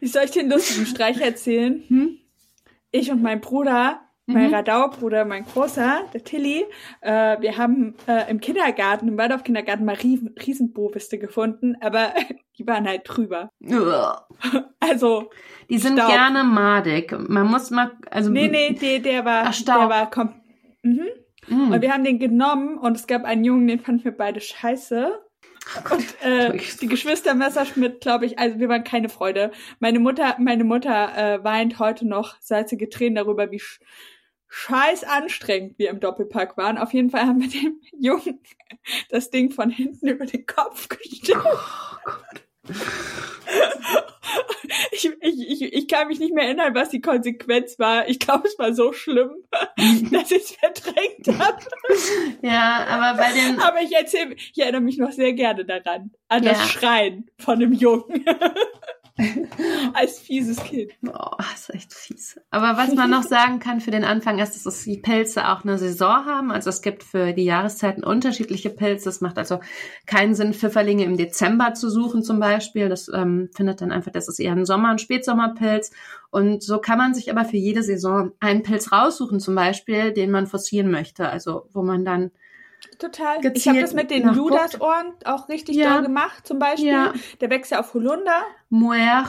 [0.00, 1.82] Ich soll euch den lustigen Streich erzählen?
[1.88, 2.18] Hm?
[2.92, 4.54] Ich und mein Bruder, mein Mhm.
[4.54, 6.64] Radau-Bruder, mein Großer, der Tilly,
[7.00, 12.12] äh, wir haben äh, im Kindergarten, im Waldorf-Kindergarten mal Riesen Riesenboviste gefunden, aber
[12.58, 13.50] die waren halt drüber.
[14.78, 15.30] Also,
[15.68, 16.10] Die sind Staub.
[16.10, 17.14] gerne madig.
[17.28, 19.80] Man muss mal, also nee, nee, der, der war, Ach, Staub.
[19.80, 20.34] der war kom
[20.82, 21.06] mhm.
[21.48, 21.72] Mm.
[21.72, 25.18] Und wir haben den genommen und es gab einen Jungen, den fanden wir beide scheiße.
[25.90, 29.50] Und äh, die Geschwister Messerschmidt, glaube ich, also wir waren keine Freude.
[29.78, 33.60] Meine Mutter, meine Mutter äh, weint heute noch salzige Tränen darüber, wie
[34.50, 36.76] scheiß anstrengend wir im Doppelpack waren.
[36.76, 38.40] Auf jeden Fall haben wir dem Jungen
[39.08, 41.38] das Ding von hinten über den Kopf gestellt.
[44.92, 48.08] Ich, ich, ich, ich kann mich nicht mehr erinnern, was die Konsequenz war.
[48.08, 49.30] Ich glaube, es war so schlimm,
[50.12, 51.58] dass ich es verdrängt habe.
[52.42, 56.12] Ja, aber bei den Aber ich erzähle, ich erinnere mich noch sehr gerne daran.
[56.28, 56.50] An Ja.
[56.52, 58.24] das Schreien von einem Jungen.
[59.94, 60.92] Als fieses Kind.
[61.06, 62.40] Oh, das ist echt fies.
[62.50, 65.78] Aber was man noch sagen kann für den Anfang ist, dass die Pilze auch eine
[65.78, 66.50] Saison haben.
[66.50, 69.08] Also es gibt für die Jahreszeiten unterschiedliche Pilze.
[69.08, 69.60] Es macht also
[70.06, 72.88] keinen Sinn, Pfifferlinge im Dezember zu suchen zum Beispiel.
[72.88, 75.90] Das ähm, findet dann einfach, das ist eher ein Sommer- und Spätsommerpilz.
[76.30, 80.30] Und so kann man sich aber für jede Saison einen Pilz raussuchen zum Beispiel, den
[80.30, 81.28] man forcieren möchte.
[81.28, 82.30] Also wo man dann
[83.00, 83.38] Total.
[83.54, 84.50] ich habe das mit den nachguckt.
[84.52, 85.94] Judasohren auch richtig Ja.
[85.94, 86.88] doll gemacht, zum Beispiel.
[86.90, 87.12] Ja.
[87.40, 88.42] Der wächst ja auf Holunder.
[88.68, 89.24] Moer,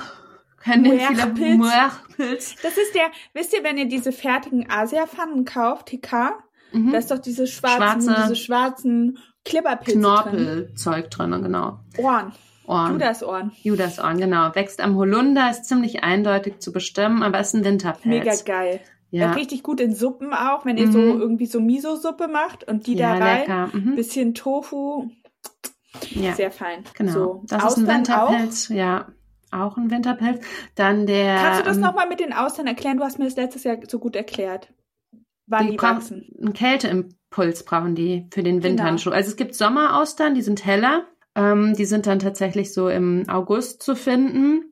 [0.66, 1.58] Moerpilz.
[1.58, 2.56] Moerpilz.
[2.62, 6.34] Das ist der, wisst ihr, wenn ihr diese fertigen Asia-Pfannen kauft, TK,
[6.74, 6.92] Mhm.
[6.92, 10.02] da ist doch diese schwarzen, Schwarze diese schwarzen Klipperpilze drin.
[10.02, 11.80] Knorpelzeug drin, genau.
[11.98, 12.32] Ohren.
[12.68, 12.94] Ohren.
[12.94, 13.52] Judasohren.
[13.64, 14.54] Judasohren, genau.
[14.56, 18.06] Wächst am Holunder, ist ziemlich eindeutig zu bestimmen, aber ist ein Winterpilz.
[18.06, 18.80] Mega geil.
[19.12, 21.20] Ja, Richtig gut in Suppen auch, wenn ihr so Mhm.
[21.22, 23.70] irgendwie so Miso-Suppe macht und die ja da rein.
[23.74, 23.96] Mhm.
[23.96, 25.10] Bisschen Tofu,
[26.12, 26.84] Ja, sehr fein.
[26.98, 27.12] genau.
[27.12, 28.70] So, das ist ein Austern auch.
[28.70, 29.08] Ja,
[29.52, 30.46] auch ein Winterpilz.
[30.76, 31.36] Dann der.
[31.36, 32.98] Kannst du das ähm, nochmal mit den Austern erklären?
[32.98, 34.72] Du hast mir das letztes Jahr so gut erklärt.
[35.48, 36.26] Wann die, brauchen- wachsen.
[36.40, 38.70] Einen Kälteimpuls brauchen die für den Genau.
[38.70, 39.10] Winterhandschuh.
[39.12, 41.04] Also es gibt Sommeraustern, die sind heller.
[41.36, 44.64] Ähm, die sind dann tatsächlich so im August zu finden.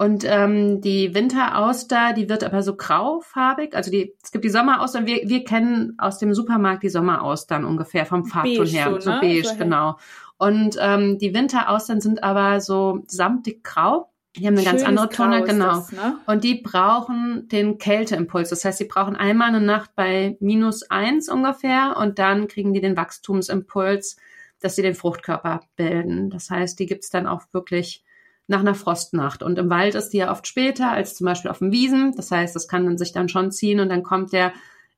[0.00, 3.76] Und ähm, die Winterauster, die wird aber so graufarbig.
[3.76, 5.04] Also die, es gibt die Sommeraustern.
[5.04, 8.98] Wir, wir kennen aus dem Supermarkt die Sommeraustern ungefähr vom Farbton her.
[8.98, 9.18] so, ne?
[9.20, 9.98] beige, So genau.
[10.38, 14.10] Und ähm, die Winteraustern sind aber so samtig grau.
[14.36, 15.74] Die haben eine ganz Schönes andere Tonne, genau.
[15.74, 16.16] Das, ne?
[16.24, 18.48] Und die brauchen den Kälteimpuls.
[18.48, 22.80] Das heißt, sie brauchen einmal eine Nacht bei minus eins ungefähr und dann kriegen die
[22.80, 24.16] den Wachstumsimpuls,
[24.60, 26.30] dass sie den Fruchtkörper bilden.
[26.30, 28.02] Das heißt, die gibt's dann auch wirklich
[28.50, 29.42] nach einer Frostnacht.
[29.42, 32.12] Und im Wald ist die ja oft später als zum Beispiel auf dem Wiesen.
[32.16, 34.52] Das heißt, das kann dann sich dann schon ziehen und dann kommt der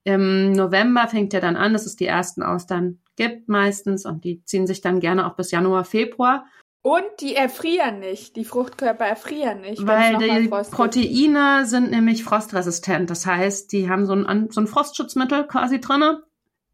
[0.04, 4.42] im November fängt der dann an, dass es die ersten Austern gibt meistens und die
[4.44, 6.44] ziehen sich dann gerne auch bis Januar, Februar.
[6.80, 8.34] Und die erfrieren nicht.
[8.34, 9.86] Die Fruchtkörper erfrieren nicht.
[9.86, 10.76] Weil die Frost gibt.
[10.76, 13.10] Proteine sind nämlich frostresistent.
[13.10, 16.24] Das heißt, die haben so ein, so ein Frostschutzmittel quasi drinne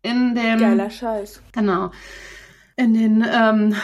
[0.00, 1.42] in dem Geiler Scheiß.
[1.52, 1.90] genau
[2.78, 3.74] in den ähm,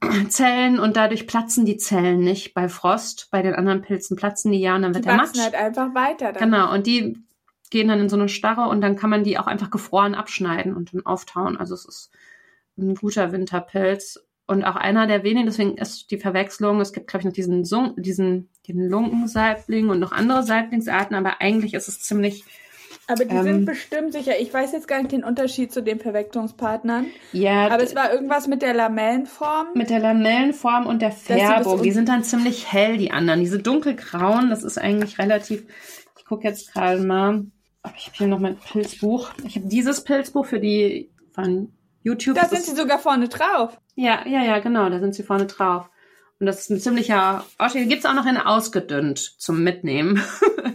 [0.28, 3.28] Zellen und dadurch platzen die Zellen nicht bei Frost.
[3.30, 5.52] Bei den anderen Pilzen platzen die ja und dann Die wird der wachsen Matsch.
[5.52, 6.32] halt einfach weiter.
[6.32, 6.42] Dann.
[6.42, 7.18] Genau und die
[7.70, 10.74] gehen dann in so eine Starre und dann kann man die auch einfach gefroren abschneiden
[10.74, 11.56] und dann auftauen.
[11.56, 12.10] Also es ist
[12.78, 14.24] ein guter Winterpilz.
[14.46, 17.64] und auch einer der wenigen, deswegen ist die Verwechslung, es gibt, glaube ich, noch diesen,
[17.64, 22.44] Sung, diesen den Lunkensaibling und noch andere Saiblingsarten, aber eigentlich ist es ziemlich
[23.06, 23.42] aber die Ähm.
[23.44, 24.38] sind bestimmt sicher.
[24.40, 27.06] Ich weiß jetzt gar nicht den Unterschied zu den Verwechslungspartnern.
[27.32, 29.68] ja Aber es war irgendwas mit der Lamellenform.
[29.74, 31.82] mit der Lamellenform und der Färbung.
[31.82, 33.40] Die sind dann ziemlich hell, die anderen.
[33.40, 35.64] Diese dunkelgrauen, das ist eigentlich relativ.
[36.18, 37.44] Ich gucke jetzt gerade mal.
[37.96, 39.30] Ich habe hier noch mein Pilzbuch.
[39.46, 42.34] Ich habe dieses Pilzbuch für die von YouTube.
[42.36, 43.78] da sind sie sogar vorne drauf.
[43.94, 45.90] Ja, ja, ja, genau, da sind sie vorne drauf.
[46.44, 47.88] Und das ist ein ziemlicher Ausschnitt.
[47.88, 50.22] Gibt's auch noch in ausgedünnt zum Mitnehmen.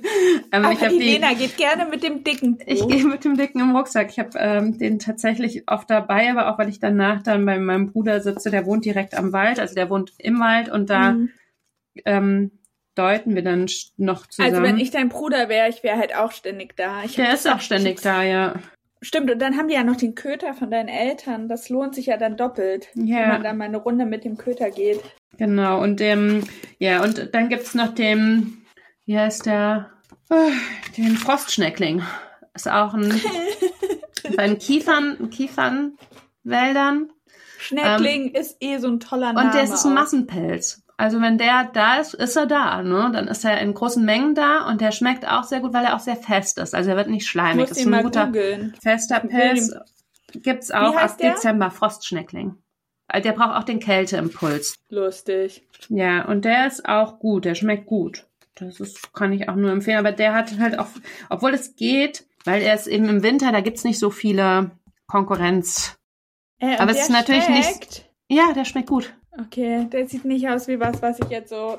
[0.52, 2.66] ähm, Aber ich die Lena geht gerne mit dem dicken Buch.
[2.66, 4.10] ich gehe mit dem dicken im Rucksack.
[4.10, 7.92] Ich habe ähm, den tatsächlich oft dabei, aber auch weil ich danach dann bei meinem
[7.92, 11.30] Bruder sitze, der wohnt direkt am Wald, also der wohnt im Wald und da Mhm.
[12.06, 12.52] ähm,
[12.96, 13.68] deuten wir dann
[13.98, 14.56] noch zusammen.
[14.56, 17.04] Also wenn ich dein Bruder wäre, ich wäre halt auch ständig da.
[17.04, 18.56] Ich der ist auch ständig da, ja.
[19.02, 21.48] Stimmt, und dann haben die ja noch den Köter von deinen Eltern.
[21.48, 23.20] Das lohnt sich ja dann doppelt, Ja.
[23.20, 25.00] wenn man dann mal eine Runde mit dem Köter geht.
[25.38, 26.44] Genau, und dem,
[26.80, 28.66] ja, und dann gibt's noch den,
[29.06, 29.90] wie heißt der,
[30.30, 30.50] Ah,
[30.98, 32.04] den Frostschneckling.
[32.54, 33.10] Ist auch ein,
[34.36, 37.10] bei den Kiefern, Kiefernwäldern.
[37.58, 39.40] Schneckling ist eh so ein toller Name.
[39.42, 39.94] Ähm, Und der ist ein.
[39.94, 40.84] Massenpelz.
[41.00, 43.10] Also wenn der da ist, ist er da, ne?
[43.14, 45.96] Dann ist er in großen Mengen da und der schmeckt auch sehr gut, weil er
[45.96, 46.76] auch sehr fest ist.
[46.76, 47.70] Also er wird nicht Ich schleimig.
[47.70, 48.76] Das ist ein guter, googeln.
[48.82, 49.74] fester Pilz.
[50.34, 51.32] Gibt's auch ab der?
[51.36, 52.56] Dezember, Frostschneckling.
[53.08, 54.78] Äh, Der braucht auch den Kälteimpuls.
[54.90, 55.66] Lustig.
[55.88, 58.26] Ja, und der ist auch gut, der schmeckt gut.
[58.56, 60.00] Das ist, kann ich auch nur empfehlen.
[60.00, 60.88] Aber der hat halt auch,
[61.30, 64.72] obwohl es geht, weil er ist eben im Winter, da gibt's nicht so viele
[65.08, 65.98] Konkurrenz.
[66.60, 68.06] Äh, Aber es ist natürlich nicht- schmeckt?
[68.28, 69.14] Ja, der schmeckt gut.
[69.40, 71.78] Okay, der sieht nicht aus wie was, was ich jetzt so.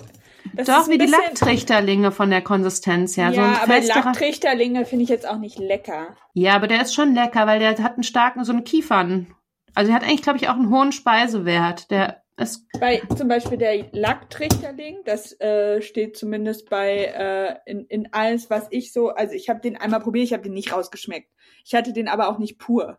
[0.55, 3.31] Das Doch, wie die Lacktrichterlinge von der Konsistenz her.
[3.31, 6.17] Ja, so ein aber festerer- Lacktrichterlinge finde ich jetzt auch nicht lecker.
[6.35, 9.35] Ja, aber der ist schon lecker, weil der hat einen starken, so einen Kiefern.
[9.75, 11.91] Also er hat eigentlich, glaube ich, auch einen hohen Speisewert.
[11.91, 18.09] Der ist, Bei zum Beispiel der Lacktrichterling, das äh, steht zumindest bei äh, in, in
[18.13, 21.29] alles, was ich so, also ich habe den einmal probiert, ich habe den nicht rausgeschmeckt.
[21.65, 22.99] Ich hatte den aber auch nicht pur.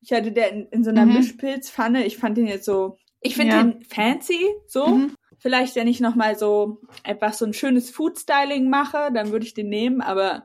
[0.00, 1.14] Ich hatte den in, in so einer Mhm.
[1.14, 2.04] Mischpilzpfanne.
[2.04, 3.62] Ich fand den jetzt so, ich finde Ja.
[3.62, 4.86] den fancy, so.
[4.88, 5.12] Mhm.
[5.38, 9.54] Vielleicht, wenn ich noch mal so einfach so ein schönes Food-Styling mache, dann würde ich
[9.54, 10.44] den nehmen, aber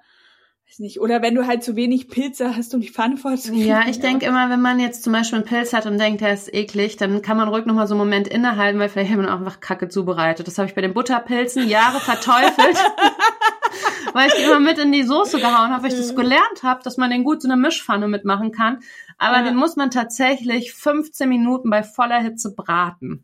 [0.67, 0.99] weiß nicht.
[1.01, 3.65] Oder wenn du halt zu wenig Pilze hast, um die Pfanne voll zu kriegen.
[3.65, 6.33] ja, ich denke immer, wenn man jetzt zum Beispiel einen Pilz hat und denkt, der
[6.33, 9.27] ist eklig, dann kann man ruhig nochmal so einen Moment innehalten, weil vielleicht hat man
[9.27, 10.47] auch einfach Kacke zubereitet.
[10.47, 12.77] Das habe ich bei den Butterpilzen Jahre verteufelt.
[14.13, 16.81] weil ich die immer mit in die Soße gehauen habe, weil ich das gelernt habe,
[16.83, 18.79] dass man den gut so eine Mischpfanne mitmachen kann.
[19.21, 19.43] Aber Ja.
[19.43, 23.23] den muss man tatsächlich 15 Minuten bei voller Hitze braten.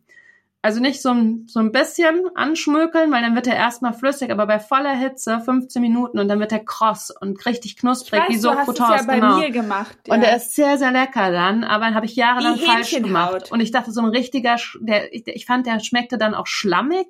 [0.62, 4.46] Also nicht so ein, so ein bisschen anschmökeln, weil dann wird er erstmal flüssig, aber
[4.46, 8.28] bei voller Hitze 15 Minuten und dann wird er kross und richtig Ich knusprig, weiß,
[8.28, 9.38] wie so Croutons, ja bei genau.
[9.38, 9.96] mir gemacht.
[10.08, 10.26] Und ja.
[10.28, 13.50] der ist sehr, sehr lecker dann, aber habe ich jahrelang Wie falsch gemacht.
[13.50, 17.06] Und ich dachte, so ein richtiger, der, ich, ich fand, der schmeckte dann auch schlammig,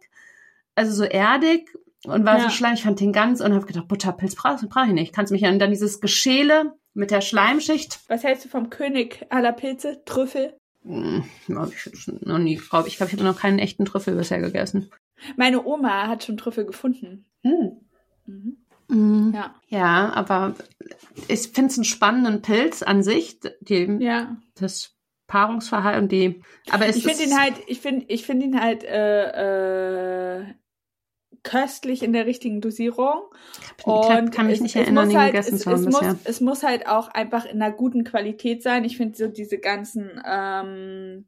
[0.75, 1.69] also so erdig
[2.05, 2.45] und war Ja.
[2.45, 2.79] so schlammig.
[2.79, 5.15] Ich fand den ganz und habe gedacht, Butterpilz brauche brauch ich nicht.
[5.15, 8.01] Kannst mich an dann dieses Geschäle mit der Schleimschicht.
[8.09, 10.03] Was hältst du vom König aller Pilze?
[10.05, 10.55] Trüffel?
[10.85, 11.25] Hm,
[11.55, 12.97] hab ich noch nie, glaub ich.
[12.97, 14.91] Glaube, ich habe noch keinen echten Trüffel bisher gegessen.
[15.37, 17.25] Meine Oma hat schon Trüffel gefunden.
[17.43, 17.81] Mhm.
[18.89, 19.33] Mhm.
[19.35, 19.55] Ja.
[19.69, 20.55] Ja, aber
[21.29, 24.37] ich finde es einen spannenden Pilz an sich, die, Ja.
[24.55, 24.95] das
[25.27, 30.39] Paarungsverhalten, die, aber es Ich finde ihn halt, ich finde, ich finde ihn halt äh,
[30.41, 30.47] äh,
[31.43, 33.23] köstlich in der richtigen Dosierung.
[33.85, 35.93] kann, kann mich es, nicht es erinnern, muss ihn halt, gegessen es, zu haben es
[35.93, 38.85] muss, es muss halt auch einfach in einer guten Qualität sein.
[38.85, 41.27] Ich finde so diese ganzen ähm,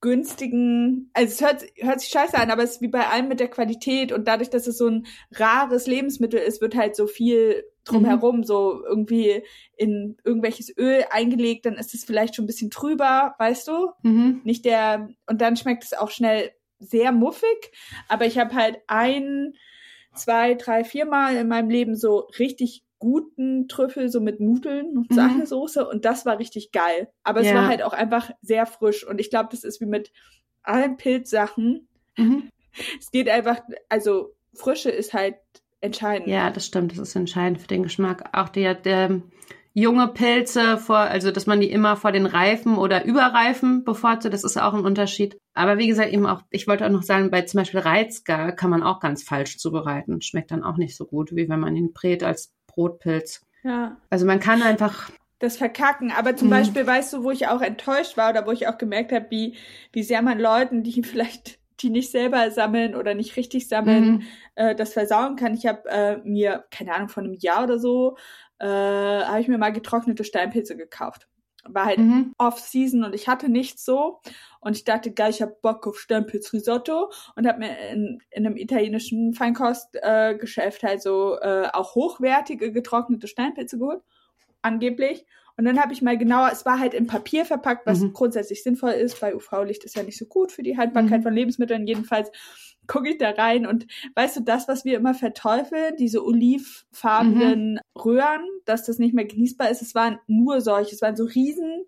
[0.00, 3.40] günstigen, also es hört, hört sich scheiße an, aber es ist wie bei allem mit
[3.40, 7.64] der Qualität und dadurch, dass es so ein rares Lebensmittel ist, wird halt so viel
[7.84, 9.42] drumherum so irgendwie
[9.76, 13.90] in irgendwelches Öl eingelegt, dann ist es vielleicht schon ein bisschen trüber, weißt du?
[14.02, 14.40] Mhm.
[14.44, 17.72] nicht der und dann schmeckt es auch schnell sehr muffig.
[18.08, 19.54] Aber ich habe halt ein,
[20.14, 25.10] zwei, drei, vier Mal in meinem Leben so richtig guten Trüffel so mit Nudeln und
[25.10, 25.14] Mhm.
[25.14, 27.08] Sahnesoße und das war richtig geil.
[27.22, 27.54] Aber es Ja.
[27.54, 30.12] war halt auch einfach sehr frisch und ich glaube, das ist wie mit
[30.62, 31.88] allen Pilzsachen.
[32.16, 32.48] Mhm.
[33.00, 35.36] Es geht einfach, also Frische ist halt
[35.80, 36.28] entscheidend.
[36.28, 36.92] Ja, das stimmt.
[36.92, 38.28] Das ist entscheidend für den Geschmack.
[38.32, 39.20] Auch der, der
[39.80, 44.44] junge Pilze vor, also dass man die immer vor den Reifen oder überreifen bevorzugt, das
[44.44, 45.38] ist auch ein Unterschied.
[45.54, 48.70] Aber wie gesagt, eben auch, ich wollte auch noch sagen, bei zum Beispiel Reizgar kann
[48.70, 50.20] man auch ganz falsch zubereiten.
[50.20, 53.44] Schmeckt dann auch nicht so gut, wie wenn man ihn brät als Brotpilz.
[53.64, 53.96] ja.
[54.10, 55.10] Also man kann einfach,
[55.40, 56.10] das Verkacken.
[56.10, 56.52] Aber zum Mhm.
[56.52, 59.54] Beispiel, weißt du, wo ich auch enttäuscht war oder wo ich auch gemerkt habe, wie,
[59.92, 64.22] wie sehr man Leuten, die vielleicht, die nicht selber sammeln oder nicht richtig sammeln, mhm.
[64.56, 65.54] äh, das versauen kann.
[65.54, 68.16] Ich habe äh, mir, keine Ahnung, von einem Jahr oder so,
[68.58, 71.28] äh, habe ich mir mal getrocknete Steinpilze gekauft.
[71.70, 72.32] war halt Mhm.
[72.38, 74.20] Off-Season und ich hatte nichts so.
[74.60, 78.56] Und ich dachte, geil, ich hab Bock auf Steinpilz-Risotto und habe mir in, in einem
[78.56, 84.00] italienischen Feinkostgeschäft äh, halt so äh, auch hochwertige getrocknete Steinpilze geholt,
[84.62, 85.26] angeblich.
[85.56, 88.12] Und dann habe ich mal genauer, es war halt in Papier verpackt, was Mhm.
[88.12, 89.20] grundsätzlich sinnvoll ist.
[89.20, 91.24] Bei UV-Licht ist ja nicht so gut für die Haltbarkeit Mhm.
[91.24, 91.86] von Lebensmitteln.
[91.86, 92.30] Jedenfalls
[92.88, 93.86] gucke ich da rein und
[94.16, 99.70] weißt du, das, was wir immer verteufeln, diese olivfarbenen Röhren, dass das nicht mehr genießbar
[99.70, 101.84] ist, es waren nur solche, es waren so Riesenscheiben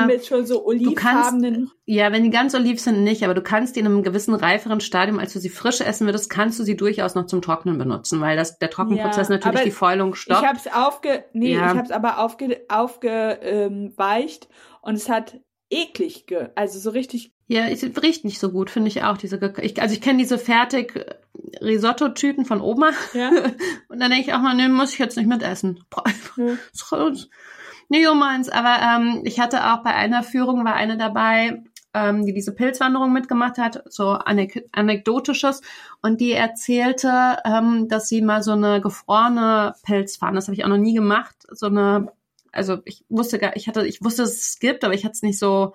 [0.00, 0.06] Ja.
[0.06, 1.70] mit schon so olivfarbenen.
[1.86, 4.80] Ja, wenn die ganz oliv sind, nicht, aber du kannst die in einem gewissen reiferen
[4.80, 8.20] Stadium, als du sie frisch essen würdest, kannst du sie durchaus noch zum Trocknen benutzen,
[8.20, 10.46] weil das, der Trockenprozess Ja, natürlich die Fäulung Ich stoppt.
[10.46, 11.70] habe es aufge, nee, Ja.
[11.70, 15.38] ich habe es aber aufge, aufgeweicht ähm, und es hat
[15.74, 17.32] eklig, also so richtig.
[17.46, 19.18] Ja, es riecht nicht so gut, finde ich auch.
[19.18, 20.94] Diese, ich, also ich kenne diese fertig
[21.60, 23.30] Risotto-Tüten von Oma Ja.
[23.88, 25.84] und dann denke ich auch mal, nee, muss ich jetzt nicht mitessen.
[26.36, 26.56] Ja.
[27.88, 31.62] Nicht so meins, aber ähm, ich hatte auch bei einer Führung, war eine dabei,
[31.92, 35.62] ähm, die diese Pilzwanderung mitgemacht hat, so anek anekdotisches,
[36.02, 40.68] und die erzählte, ähm, dass sie mal so eine gefrorene Pilzpfanne, das habe ich auch
[40.68, 42.12] noch nie gemacht, so eine,
[42.54, 45.22] also ich wusste gar, ich hatte, ich wusste, dass es gibt, aber ich hatte es
[45.22, 45.74] nicht so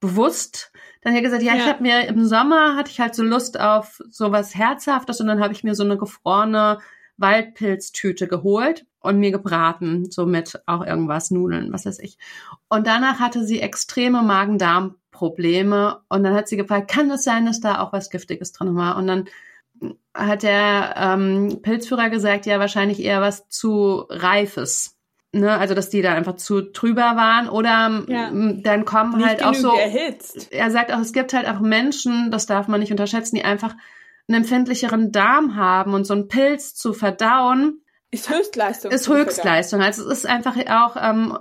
[0.00, 0.72] bewusst.
[1.02, 1.68] Dann hat er gesagt, ja, ich Ja.
[1.68, 5.54] habe mir im Sommer hatte ich halt so Lust auf sowas Herzhaftes und dann habe
[5.54, 6.78] ich mir so eine gefrorene
[7.16, 12.18] Waldpilztüte geholt und mir gebraten, so mit auch irgendwas, Nudeln, was weiß ich.
[12.68, 17.60] Und danach hatte sie extreme Magen-Darm-Probleme und dann hat sie gefragt, kann es sein, dass
[17.60, 18.96] da auch was Giftiges drin war?
[18.96, 19.28] Und dann
[20.14, 24.95] hat der ähm, Pilzführer gesagt, ja, wahrscheinlich eher was zu Reifes.
[25.40, 25.56] Ne?
[25.58, 28.28] Also, dass die da einfach zu trüber waren oder Ja.
[28.28, 30.52] m, dann kommen Nicht halt auch so erhitzt.
[30.52, 33.74] er sagt auch, es gibt halt auch Menschen, das darf man nicht unterschätzen, die einfach
[34.28, 38.90] einen empfindlicheren Darm haben und so einen Pilz zu verdauen Ist Höchstleistung.
[38.90, 39.08] ist.
[39.08, 39.80] Höchstleistung.
[39.82, 41.38] Also es ist einfach auch, ähm,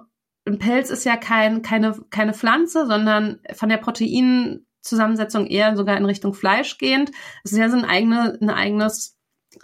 [0.47, 6.05] ein Pilz ist ja kein, keine, keine Pflanze, sondern von der Proteinzusammensetzung eher sogar in
[6.05, 7.11] Richtung Fleisch gehend.
[7.43, 9.14] Es ist ja so ein, eigene, ein eigenes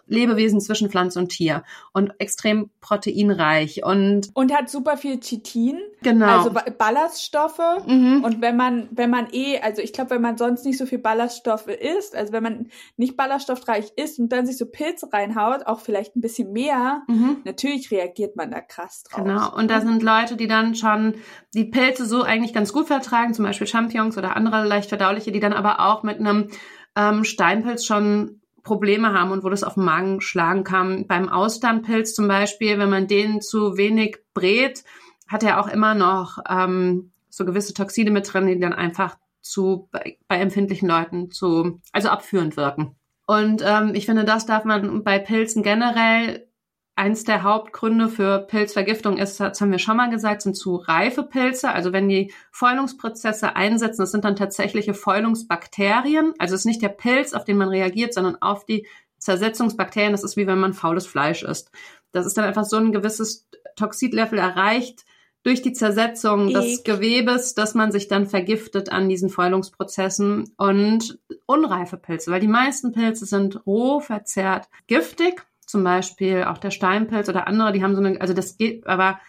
[0.07, 1.63] Lebewesen zwischen Pflanze und Tier
[1.93, 6.25] und extrem proteinreich und Und hat super viel Chitin, genau.
[6.37, 7.59] also Ba- Ballaststoffe.
[7.87, 8.23] mhm.
[8.23, 10.99] Und wenn man, wenn man eh, also ich glaube, wenn man sonst nicht so viel
[10.99, 12.67] Ballaststoffe isst, also wenn man
[12.97, 17.37] nicht ballaststoffreich isst und dann sich so Pilze reinhaut, auch vielleicht ein bisschen mehr, Mhm.
[17.45, 19.23] natürlich reagiert man da krass drauf.
[19.23, 21.15] Genau, und da sind Leute, die dann schon
[21.53, 25.39] die Pilze so eigentlich ganz gut vertragen, zum Beispiel Champignons oder andere leicht verdauliche, die
[25.39, 26.49] dann aber auch mit einem
[26.95, 31.07] ähm, Steinpilz schon Probleme haben und wo das auf den Magen schlagen kann.
[31.07, 34.83] Beim Austernpilz zum Beispiel, wenn man den zu wenig brät,
[35.27, 39.87] hat er auch immer noch ähm, so gewisse Toxine mit drin, die dann einfach zu
[39.91, 42.95] bei, bei empfindlichen Leuten zu also abführend wirken.
[43.27, 46.47] Und ähm, ich finde, das darf man bei Pilzen generell
[46.95, 51.23] eins der Hauptgründe für Pilzvergiftung ist, das haben wir schon mal gesagt, sind zu reife
[51.23, 51.71] Pilze.
[51.71, 56.33] Also wenn die Fäulungsprozesse einsetzen, das sind dann tatsächliche Fäulungsbakterien.
[56.37, 58.87] Also es ist nicht der Pilz, auf den man reagiert, sondern auf die
[59.17, 60.11] Zersetzungsbakterien.
[60.11, 61.71] Das ist wie wenn man faules Fleisch isst.
[62.11, 65.05] Das ist dann einfach so ein gewisses Toxidlevel erreicht
[65.43, 66.85] durch die Zersetzung des Eek.
[66.85, 72.91] Gewebes, dass man sich dann vergiftet an diesen Fäulungsprozessen und unreife Pilze, weil die meisten
[72.91, 78.01] Pilze sind roh verzehrt giftig zum Beispiel auch der Steinpilz oder andere, die haben so
[78.03, 79.19] eine, also das geht, aber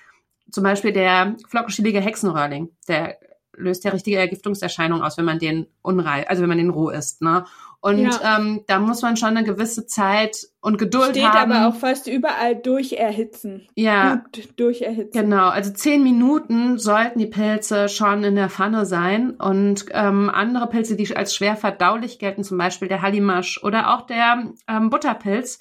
[0.51, 3.17] zum Beispiel der flockenschielige Hexenröhrling, der
[3.55, 7.23] löst ja richtige Ergiftungserscheinungen aus, wenn man den unreif, also wenn man den roh isst,
[7.23, 7.45] ne?
[7.85, 8.37] Und Ja.
[8.39, 11.51] ähm, da muss man schon eine gewisse Zeit und Geduld Steht haben.
[11.51, 13.67] aber auch fast überall durcherhitzen.
[13.75, 15.21] ja, Gut durcherhitzen.
[15.21, 20.69] Genau, also zehn Minuten sollten die Pilze schon in der Pfanne sein und ähm, andere
[20.69, 25.59] Pilze, die als schwer verdaulich gelten, zum Beispiel der Hallimasch oder auch der ähm, Butterpilz,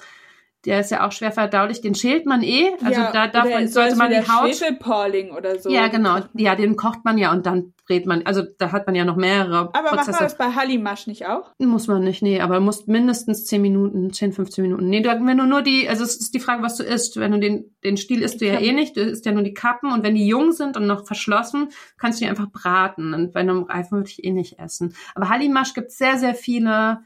[0.64, 3.66] der ist ja auch schwer verdaulich, den schält man eh, also ja, da darf man,
[3.68, 5.70] sollte man die Haut Schwefelporling oder so.
[5.70, 6.20] ja, genau.
[6.34, 8.24] Ja, den kocht man ja und dann brät man.
[8.24, 10.22] Also da hat man ja noch mehrere Aber macht man Prozesse.
[10.22, 11.50] das bei Hallimasch nicht auch?
[11.58, 14.88] Muss man nicht, nee, aber muss mindestens 10 Minuten, 10, 15 Minuten.
[14.88, 17.16] Nee, du, wenn du nur die, also es ist die Frage, was du isst.
[17.18, 19.54] Wenn du den, den Stiel isst du ja eh nicht, du isst ja nur die
[19.54, 23.14] Kappen und wenn die jung sind und noch verschlossen, kannst du die einfach braten.
[23.14, 24.94] Und bei einem Reifen würde ich eh nicht essen.
[25.14, 27.00] Aber Hallimasch gibt sehr, sehr viele,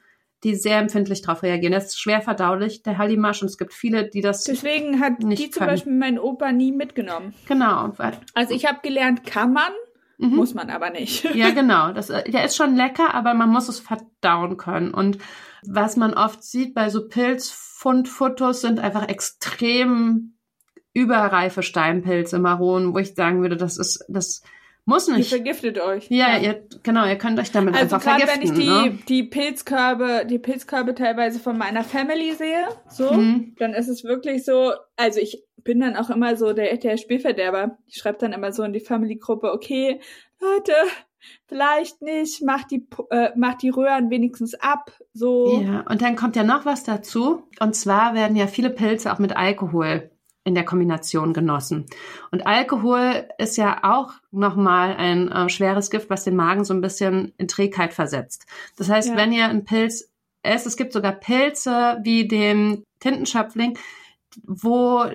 [0.44, 1.72] die sehr empfindlich darauf reagieren.
[1.72, 5.42] Das ist schwer verdaulich, der Hallimasch, und es gibt viele, die das, Deswegen hat Nicht
[5.42, 5.70] die zum können.
[5.70, 7.34] Beispiel mein Opa nie mitgenommen.
[7.46, 7.92] genau,
[8.34, 9.72] Also ich habe gelernt, kann man,
[10.18, 10.36] mhm.
[10.36, 11.24] muss man aber nicht.
[11.34, 11.92] Ja, genau.
[11.92, 14.92] Das, äh, der ist schon lecker, aber man muss es verdauen können.
[14.92, 15.18] Und
[15.66, 20.34] was man oft sieht bei so Pilzfundfotos sind einfach extrem
[20.92, 24.42] überreife Steinpilze, Maronen, wo ich sagen würde, das ist, das
[24.86, 25.28] muss Ihr nicht.
[25.28, 26.06] vergiftet euch.
[26.10, 28.82] Ja, ihr, genau, ihr könnt euch damit Also einfach gerade wenn ich vergiften.
[28.84, 28.98] die, ne?
[29.08, 33.54] die Pilzkörbe, die Pilzkörbe teilweise von meiner Family sehe, so, Mhm.
[33.58, 37.76] dann ist es wirklich so, also ich bin dann auch immer so der, der Spielverderber.
[37.86, 40.00] Ich schreibe dann immer so in die Family-Gruppe, okay,
[40.40, 40.72] Leute,
[41.46, 45.60] vielleicht nicht, mach die, äh, mach die Röhren wenigstens ab, so.
[45.62, 47.42] Ja, und dann kommt ja noch was dazu.
[47.58, 50.10] Und zwar werden ja viele Pilze auch mit Alkohol
[50.46, 51.86] in der Kombination genossen.
[52.30, 56.80] Und Alkohol ist ja auch nochmal ein äh, schweres Gift, was den Magen so ein
[56.80, 58.46] bisschen in Trägheit versetzt.
[58.76, 59.16] Das heißt, ja.
[59.16, 60.08] wenn ihr einen Pilz
[60.44, 63.76] esst, es gibt sogar Pilze wie den Tintenschöpfling,
[64.44, 65.06] wo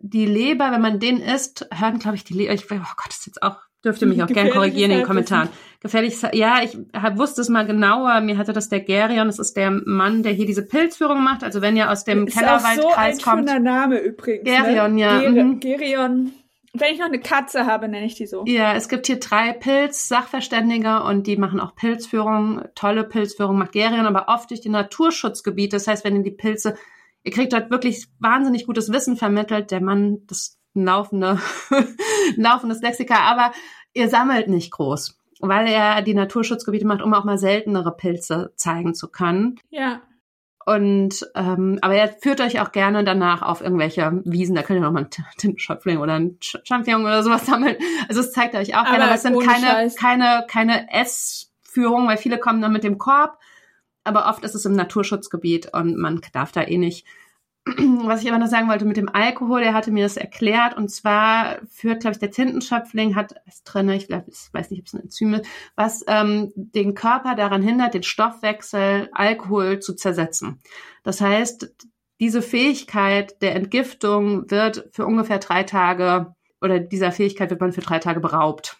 [0.00, 3.18] die Leber, wenn man den isst, hören, glaube ich, die Leber, ich, oh Gott, das
[3.18, 5.48] ist jetzt auch Dürft ihr mich auch gern korrigieren in den Kommentaren.
[5.78, 8.20] Gefährlich, ja, ich hab, wusste es mal genauer.
[8.20, 11.44] Mir hatte das der Gerion, das ist der Mann, der hier diese Pilzführung macht.
[11.44, 14.44] Also wenn ihr aus dem ist Kellerwaldkreis so ein Name übrigens.
[14.44, 14.56] Ne?
[14.56, 15.00] Gerion, ne?
[15.00, 15.20] ja.
[15.20, 15.60] Ger mhm.
[15.60, 16.32] Gerion.
[16.72, 18.44] Wenn ich noch eine Katze habe, nenne ich die so.
[18.44, 22.62] Ja, es gibt hier drei Pilz-Sachverständige und die machen auch Pilzführung.
[22.74, 25.76] Tolle Pilzführung macht Gerion, aber oft durch die Naturschutzgebiete.
[25.76, 26.76] Das heißt, wenn ihr die Pilze,
[27.22, 29.70] ihr kriegt dort wirklich wahnsinnig gutes Wissen vermittelt.
[29.70, 31.40] Der Mann, das laufende,
[32.36, 33.52] laufendes Lexika, aber
[33.96, 38.94] ihr sammelt nicht groß, weil er die Naturschutzgebiete macht, um auch mal seltenere Pilze zeigen
[38.94, 39.58] zu können.
[39.70, 40.02] Ja.
[40.66, 44.82] Und ähm, aber er führt euch auch gerne danach auf irgendwelche Wiesen, da könnt ihr
[44.82, 47.76] noch mal einen Tintenschöpfling oder einen Champion oder sowas sammeln.
[48.08, 49.96] Also es zeigt euch auch gerne, aber es sind keine, Scheiß.
[49.96, 53.38] keine, keine Essführung, weil viele kommen dann mit dem Korb,
[54.02, 57.06] aber oft ist es im Naturschutzgebiet und man darf da eh nicht
[58.04, 60.88] was ich aber noch sagen wollte mit dem Alkohol, der hatte mir das erklärt und
[60.88, 64.86] zwar führt, glaube ich, der Tintenschöpfling hat es drin, ich, glaub, ich weiß nicht, ob
[64.86, 70.60] es ein Enzym ist, was ähm, den Körper daran hindert, den Stoffwechsel Alkohol zu zersetzen.
[71.02, 71.74] Das heißt,
[72.20, 77.80] diese Fähigkeit der Entgiftung wird für ungefähr drei Tage oder dieser Fähigkeit wird man für
[77.80, 78.78] drei Tage beraubt.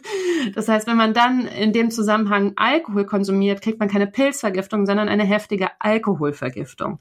[0.54, 5.10] das heißt, wenn man dann in dem Zusammenhang Alkohol konsumiert, kriegt man keine Pilzvergiftung, sondern
[5.10, 6.98] eine heftige Alkoholvergiftung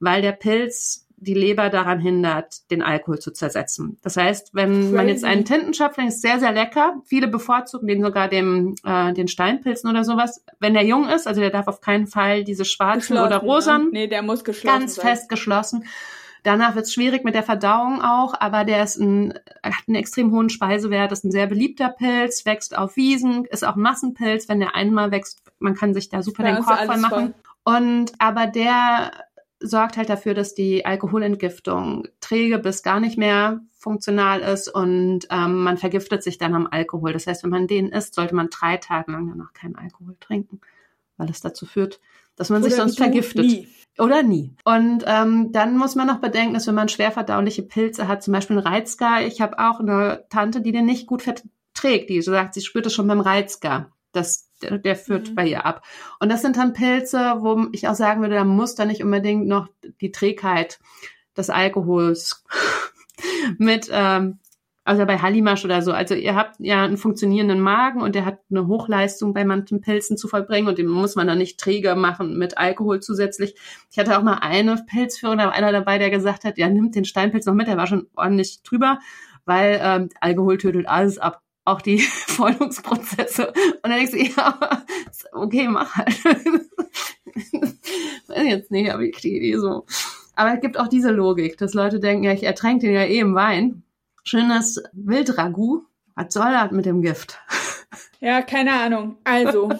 [0.00, 3.98] weil der Pilz die Leber daran hindert, den Alkohol zu zersetzen.
[4.02, 7.02] Das heißt, wenn man jetzt einen Tintenschöpfling ist sehr, sehr lecker.
[7.06, 10.44] Viele bevorzugen den sogar dem, äh, den Steinpilzen oder sowas.
[10.60, 13.86] Wenn der jung ist, also der darf auf keinen Fall diese schwarzen oder rosan.
[13.86, 13.90] Ne?
[13.92, 15.06] Nee, der muss geschlossen Ganz sein.
[15.06, 15.84] fest geschlossen.
[16.44, 20.30] Danach wird es schwierig mit der Verdauung auch, aber der ist ein, hat einen extrem
[20.30, 24.48] hohen Speisewert, ist ein sehr beliebter Pilz, wächst auf Wiesen, ist auch ein Massenpilz.
[24.48, 27.34] Wenn der einmal wächst, man kann sich da super ja, den Korb voll machen.
[27.64, 27.74] Voll.
[27.74, 29.10] Und aber der
[29.60, 35.62] sorgt halt dafür, dass die Alkoholentgiftung träge bis gar nicht mehr funktional ist und ähm,
[35.62, 37.12] man vergiftet sich dann am Alkohol.
[37.12, 40.60] Das heißt, wenn man den isst, sollte man drei Tage lang danach keinen Alkohol trinken,
[41.16, 42.00] weil es dazu führt,
[42.36, 43.44] dass man Oder sich sonst vergiftet.
[43.44, 43.68] Nie.
[43.98, 44.54] Oder nie.
[44.64, 48.32] Und ähm, dann muss man noch bedenken, dass wenn man schwer verdauliche Pilze hat, zum
[48.32, 52.30] Beispiel ein Reizgar, ich habe auch eine Tante, die den nicht gut verträgt, die so
[52.30, 53.90] sagt, sie spürt es schon beim Reizgar.
[54.18, 55.34] Das der, führt mhm.
[55.34, 55.84] bei ihr ab.
[56.20, 59.46] Und das sind dann Pilze, wo ich auch sagen würde, da muss da nicht unbedingt
[59.46, 59.68] noch
[60.00, 60.78] die Trägheit
[61.36, 62.44] des Alkohols
[63.58, 64.38] mit, ähm,
[64.84, 65.92] also bei Hallimasch oder so.
[65.92, 70.16] Also ihr habt ja einen funktionierenden Magen und der hat eine Hochleistung bei manchen Pilzen
[70.16, 73.54] zu vollbringen und den muss man dann nicht träger machen mit Alkohol zusätzlich.
[73.90, 76.94] Ich hatte auch mal eine Pilzführung, da war einer dabei, der gesagt hat, ja, nimmt
[76.94, 78.98] den Steinpilz noch mit, der war schon ordentlich drüber,
[79.44, 83.48] weil ähm, Alkohol tötet alles ab auch die Fäulungsprozesse.
[83.48, 84.58] Und dann denkst du, ja,
[85.32, 86.24] okay, mach halt.
[88.26, 89.86] Weiß jetzt nicht, aber ich kriege die so.
[90.34, 93.18] Aber es gibt auch diese Logik, dass Leute denken, ja, ich ertränke den ja eh
[93.18, 93.82] im Wein.
[94.24, 95.84] Schönes Wildragout.
[96.14, 97.38] Was soll das mit dem Gift?
[98.20, 99.16] Ja, keine Ahnung.
[99.22, 99.70] Also,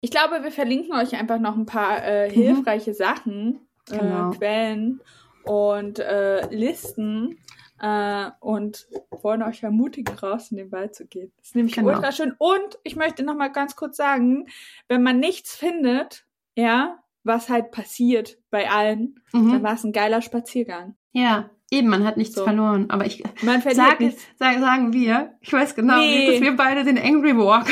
[0.00, 2.32] ich glaube, wir verlinken euch einfach noch ein paar äh, mhm.
[2.32, 4.30] hilfreiche Sachen, äh, genau.
[4.30, 5.00] Quellen
[5.44, 7.38] und äh, Listen,
[7.80, 11.32] äh, und wollen euch ermutigen, raus in den Wald zu gehen.
[11.38, 11.88] Das ist nämlich genau.
[11.88, 12.34] ultra schön.
[12.38, 14.46] Und ich möchte noch mal ganz kurz sagen,
[14.88, 19.52] wenn man nichts findet, ja, was halt passiert bei allen, mhm.
[19.52, 20.96] dann war es ein geiler Spaziergang.
[21.12, 22.44] Ja, eben, man hat nichts so.
[22.44, 22.86] verloren.
[22.90, 24.22] Aber ich man sag, nichts.
[24.38, 26.32] Sagen, sagen wir, ich weiß genau, nee.
[26.32, 27.66] dass wir beide den Angry Walk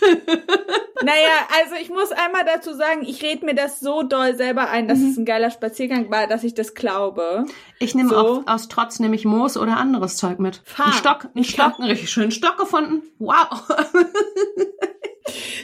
[1.02, 4.88] naja, also ich muss einmal dazu sagen, ich rede mir das so doll selber ein,
[4.88, 5.10] dass mhm.
[5.10, 7.46] es ein geiler Spaziergang war, dass ich das glaube.
[7.78, 8.42] Ich nehme so.
[8.46, 10.62] aus Trotz nämlich Moos oder anderes Zeug mit.
[10.64, 10.86] Fahr.
[10.86, 13.02] Ein Stock, ein Stock, einen richtig schönen Stock gefunden.
[13.18, 13.68] Wow.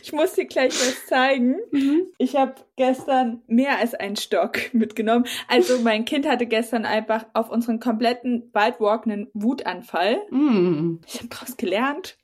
[0.02, 1.56] Ich muss dir gleich was zeigen.
[1.70, 2.06] Mhm.
[2.18, 5.26] Ich habe gestern mehr als einen Stock mitgenommen.
[5.48, 10.20] Also mein Kind hatte gestern einfach auf unseren kompletten Waldwalk einen Wutanfall.
[10.30, 11.00] Mhm.
[11.06, 12.18] Ich habe daraus gelernt.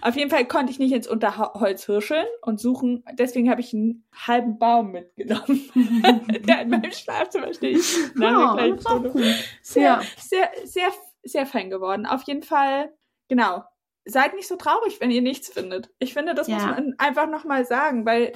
[0.00, 3.04] Auf jeden Fall konnte ich nicht ins Unterholz hirscheln und suchen.
[3.12, 5.70] Deswegen habe ich einen halben Baum mitgenommen,
[6.46, 7.80] der in meinem Schlafzimmer steht.
[8.18, 9.18] Ja, oh,
[9.62, 10.00] sehr, ja.
[10.16, 10.88] sehr, sehr,
[11.22, 12.06] sehr fein geworden.
[12.06, 12.92] Auf jeden Fall,
[13.28, 13.62] genau
[14.04, 15.90] seid nicht so traurig, wenn ihr nichts findet.
[15.98, 16.56] Ich finde, das ja.
[16.56, 18.32] muss man einfach nochmal sagen, weil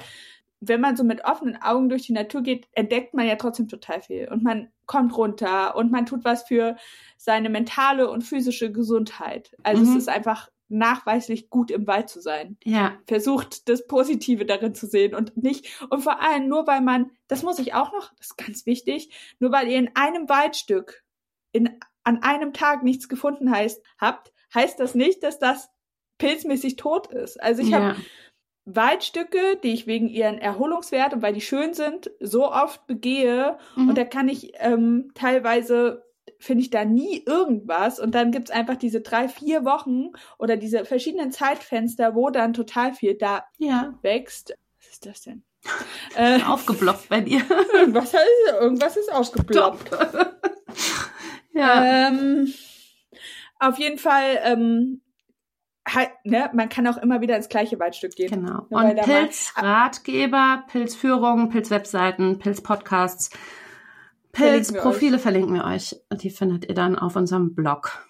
[0.59, 4.01] wenn man so mit offenen Augen durch die Natur geht, entdeckt man ja trotzdem total
[4.01, 4.27] viel.
[4.31, 6.77] Und man kommt runter und man tut was für
[7.17, 9.55] seine mentale und physische Gesundheit.
[9.63, 9.91] Also mhm.
[9.91, 12.57] es ist einfach nachweislich gut im Wald zu sein.
[12.63, 12.97] Ja.
[13.05, 17.43] Versucht das Positive darin zu sehen und nicht, und vor allem nur weil man, das
[17.43, 19.09] muss ich auch noch, das ist ganz wichtig,
[19.39, 21.03] nur weil ihr in einem Waldstück
[21.51, 25.69] in, an einem Tag nichts gefunden heißt, habt, heißt das nicht, dass das
[26.17, 27.41] pilzmäßig tot ist.
[27.41, 27.79] Also ich ja.
[27.79, 27.95] habe
[28.65, 33.89] Waldstücke, die ich wegen ihren Erholungswert und weil die schön sind, so oft begehe mhm.
[33.89, 36.03] und da kann ich ähm, teilweise
[36.39, 40.85] finde ich da nie irgendwas und dann gibt's einfach diese drei, vier Wochen oder diese
[40.85, 43.93] verschiedenen Zeitfenster, wo dann total viel da ja.
[44.01, 44.53] wächst.
[44.79, 45.43] Was ist das denn?
[46.15, 47.41] Äh, Aufgeploppt bei dir.
[47.73, 48.13] irgendwas,
[48.59, 49.91] irgendwas ist ausgeploppt.
[51.53, 52.07] ja.
[52.07, 52.51] Ähm,
[53.59, 55.01] auf jeden Fall ähm,
[55.87, 58.29] halt, ne, man kann auch immer wieder ins gleiche Waldstück gehen.
[58.29, 58.65] Genau.
[58.69, 63.31] Und Pilzratgeber, Pilzführungen, Pilzwebseiten, Pilzpodcasts,
[64.31, 65.95] Pilzprofile verlinken wir euch.
[66.11, 68.03] Die findet ihr dann auf unserem Blog.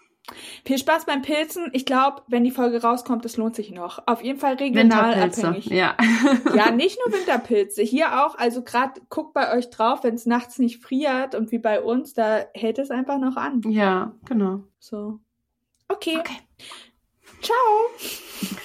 [0.65, 1.69] Viel Spaß beim Pilzen.
[1.71, 4.05] Ich glaube, wenn die Folge rauskommt, es lohnt sich noch.
[4.07, 5.67] Auf jeden Fall regional abhängig.
[5.67, 5.95] Ja.
[6.55, 7.81] ja, nicht nur Winterpilze.
[7.81, 11.59] Hier auch, also gerade guckt bei euch drauf, wenn es nachts nicht friert und wie
[11.59, 13.61] bei uns, da hält es einfach noch an.
[13.69, 14.63] Ja, genau.
[14.79, 15.21] So.
[15.89, 16.17] Okay.
[16.19, 16.39] okay.
[17.41, 18.57] Ciao.